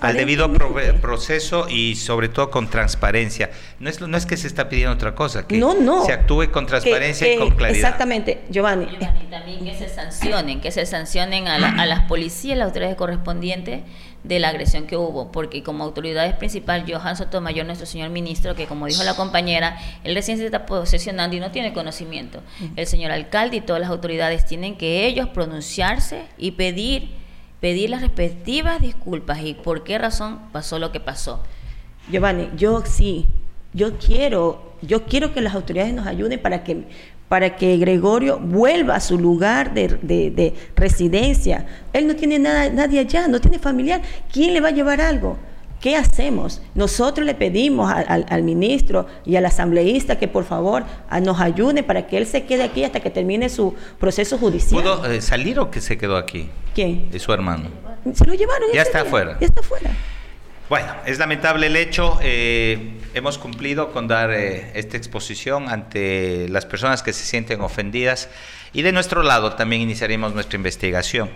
al, 0.00 0.16
debido 0.16 0.50
proceso 1.02 1.68
y 1.68 1.96
sobre 1.96 2.30
todo 2.30 2.50
con 2.50 2.70
transparencia. 2.70 3.50
No 3.78 3.90
es, 3.90 4.00
no 4.00 4.16
es 4.16 4.24
que 4.24 4.38
se 4.38 4.46
está 4.46 4.70
pidiendo 4.70 4.94
otra 4.94 5.14
cosa, 5.14 5.46
que 5.46 5.62
se 6.06 6.12
actúe 6.12 6.50
con 6.50 6.66
transparencia 6.66 7.34
y 7.34 7.36
con 7.36 7.50
claridad. 7.50 7.76
Exactamente, 7.76 8.40
Giovanni. 8.48 8.86
Giovanni, 8.86 9.26
también 9.30 9.64
que 9.66 9.74
se 9.74 9.90
sancionen, 9.90 10.62
que 10.62 10.70
se 10.70 10.86
sancionen 10.86 11.46
a, 11.46 11.56
a 11.56 11.84
las 11.84 12.08
policías, 12.08 12.56
las 12.56 12.68
autoridades 12.68 12.96
correspondientes 12.96 13.82
de 14.24 14.38
la 14.38 14.48
agresión 14.48 14.86
que 14.86 14.96
hubo, 14.96 15.30
porque 15.30 15.62
como 15.62 15.84
autoridades 15.84 16.34
principal, 16.34 16.84
Johan 16.88 17.16
Sotomayor, 17.16 17.66
nuestro 17.66 17.86
señor 17.86 18.10
ministro, 18.10 18.54
que 18.54 18.66
como 18.66 18.86
dijo 18.86 19.02
la 19.04 19.14
compañera, 19.14 19.78
él 20.04 20.14
recién 20.14 20.38
se 20.38 20.44
está 20.44 20.66
posesionando 20.66 21.36
y 21.36 21.40
no 21.40 21.50
tiene 21.50 21.72
conocimiento. 21.72 22.42
El 22.76 22.86
señor 22.86 23.12
alcalde 23.12 23.58
y 23.58 23.60
todas 23.60 23.80
las 23.80 23.90
autoridades 23.90 24.44
tienen 24.44 24.76
que 24.76 25.06
ellos 25.06 25.28
pronunciarse 25.28 26.24
y 26.36 26.52
pedir, 26.52 27.10
pedir 27.60 27.90
las 27.90 28.02
respectivas 28.02 28.80
disculpas 28.80 29.40
y 29.42 29.54
por 29.54 29.84
qué 29.84 29.98
razón 29.98 30.40
pasó 30.52 30.78
lo 30.78 30.92
que 30.92 31.00
pasó. 31.00 31.42
Giovanni, 32.10 32.48
yo 32.56 32.82
sí, 32.84 33.26
yo 33.72 33.98
quiero, 33.98 34.74
yo 34.82 35.04
quiero 35.04 35.32
que 35.32 35.40
las 35.40 35.54
autoridades 35.54 35.94
nos 35.94 36.06
ayuden 36.06 36.40
para 36.40 36.64
que 36.64 36.86
para 37.28 37.56
que 37.56 37.76
Gregorio 37.76 38.38
vuelva 38.38 38.96
a 38.96 39.00
su 39.00 39.18
lugar 39.18 39.74
de, 39.74 40.54
residencia. 40.74 41.66
Él 41.92 42.06
no 42.06 42.16
tiene 42.16 42.38
nada, 42.38 42.70
nadie 42.70 43.00
allá, 43.00 43.28
no 43.28 43.40
tiene 43.40 43.58
familiar. 43.58 44.00
¿Quién 44.32 44.54
le 44.54 44.60
va 44.60 44.68
a 44.68 44.72
llevar 44.72 45.00
algo? 45.00 45.36
¿Qué 45.80 45.94
hacemos? 45.94 46.60
Nosotros 46.74 47.24
le 47.24 47.34
pedimos 47.36 47.92
al, 47.92 48.42
ministro 48.42 49.06
y 49.24 49.36
al 49.36 49.46
asambleísta 49.46 50.18
que 50.18 50.26
por 50.26 50.44
favor 50.44 50.84
nos 51.22 51.40
ayude 51.40 51.84
para 51.84 52.06
que 52.08 52.18
él 52.18 52.26
se 52.26 52.44
quede 52.44 52.64
aquí 52.64 52.82
hasta 52.82 52.98
que 52.98 53.10
termine 53.10 53.48
su 53.48 53.74
proceso 54.00 54.38
judicial. 54.38 54.82
¿Pudo 54.82 55.06
eh, 55.06 55.20
salir 55.20 55.60
o 55.60 55.70
que 55.70 55.80
se 55.80 55.96
quedó 55.96 56.16
aquí? 56.16 56.48
¿Quién? 56.74 57.10
De 57.10 57.20
su 57.20 57.32
hermano. 57.32 57.68
Se 58.12 58.24
lo 58.24 58.34
llevaron. 58.34 58.70
Ya 58.74 58.82
está 58.82 59.02
afuera. 59.02 59.36
Ya 59.40 59.46
está 59.46 59.60
afuera. 59.60 59.90
Bueno, 60.68 60.94
es 61.06 61.18
lamentable 61.18 61.68
el 61.68 61.76
hecho. 61.76 62.18
Eh, 62.20 62.92
hemos 63.14 63.38
cumplido 63.38 63.90
con 63.90 64.06
dar 64.06 64.30
eh, 64.30 64.70
esta 64.74 64.98
exposición 64.98 65.70
ante 65.70 66.46
las 66.50 66.66
personas 66.66 67.02
que 67.02 67.14
se 67.14 67.24
sienten 67.24 67.62
ofendidas 67.62 68.28
y 68.74 68.82
de 68.82 68.92
nuestro 68.92 69.22
lado 69.22 69.54
también 69.54 69.80
iniciaremos 69.80 70.34
nuestra 70.34 70.56
investigación. 70.56 71.30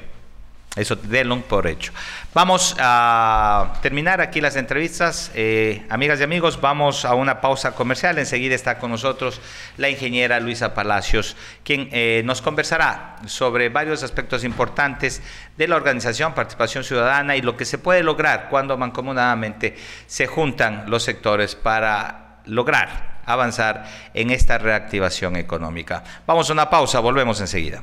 Eso 0.75 0.97
denlo 0.97 1.39
por 1.43 1.67
hecho. 1.67 1.93
Vamos 2.33 2.75
a 2.79 3.75
terminar 3.83 4.23
aquí 4.23 4.41
las 4.41 4.57
entrevistas. 4.57 5.31
Eh, 5.35 5.85
amigas 5.91 6.19
y 6.21 6.23
amigos, 6.23 6.59
vamos 6.63 7.05
a 7.05 7.15
una 7.15 7.43
pausa 7.43 7.73
comercial. 7.73 8.19
Enseguida 8.19 8.55
está 8.55 8.79
con 8.79 8.91
nosotros 8.91 9.43
la 9.77 9.91
ingeniera 9.91 10.41
Luisa 10.41 10.73
Palacios, 10.73 11.37
quien 11.63 11.91
eh, 11.93 12.23
nos 12.25 12.41
conversará 12.41 13.17
sobre 13.27 13.69
varios 13.69 14.03
aspectos 14.03 14.45
importantes 14.45 15.23
de 15.59 15.69
la 15.69 15.77
organización, 15.77 16.33
participación 16.33 16.85
ciudadana 16.85 17.37
y 17.37 17.43
lo 17.43 17.55
que 17.55 17.67
se 17.67 17.77
puede 17.77 18.03
lograr 18.03 18.49
cuando 18.49 18.79
mancomunadamente 18.79 19.77
se 20.07 20.27
juntan 20.27 20.85
los 20.87 21.03
sectores 21.03 21.55
para 21.55 22.41
lograr 22.47 23.21
avanzar 23.27 23.85
en 24.15 24.31
esta 24.31 24.57
reactivación 24.57 25.37
económica. 25.37 26.03
Vamos 26.27 26.49
a 26.49 26.55
una 26.55 26.71
pausa, 26.71 26.99
volvemos 27.01 27.41
enseguida. 27.41 27.83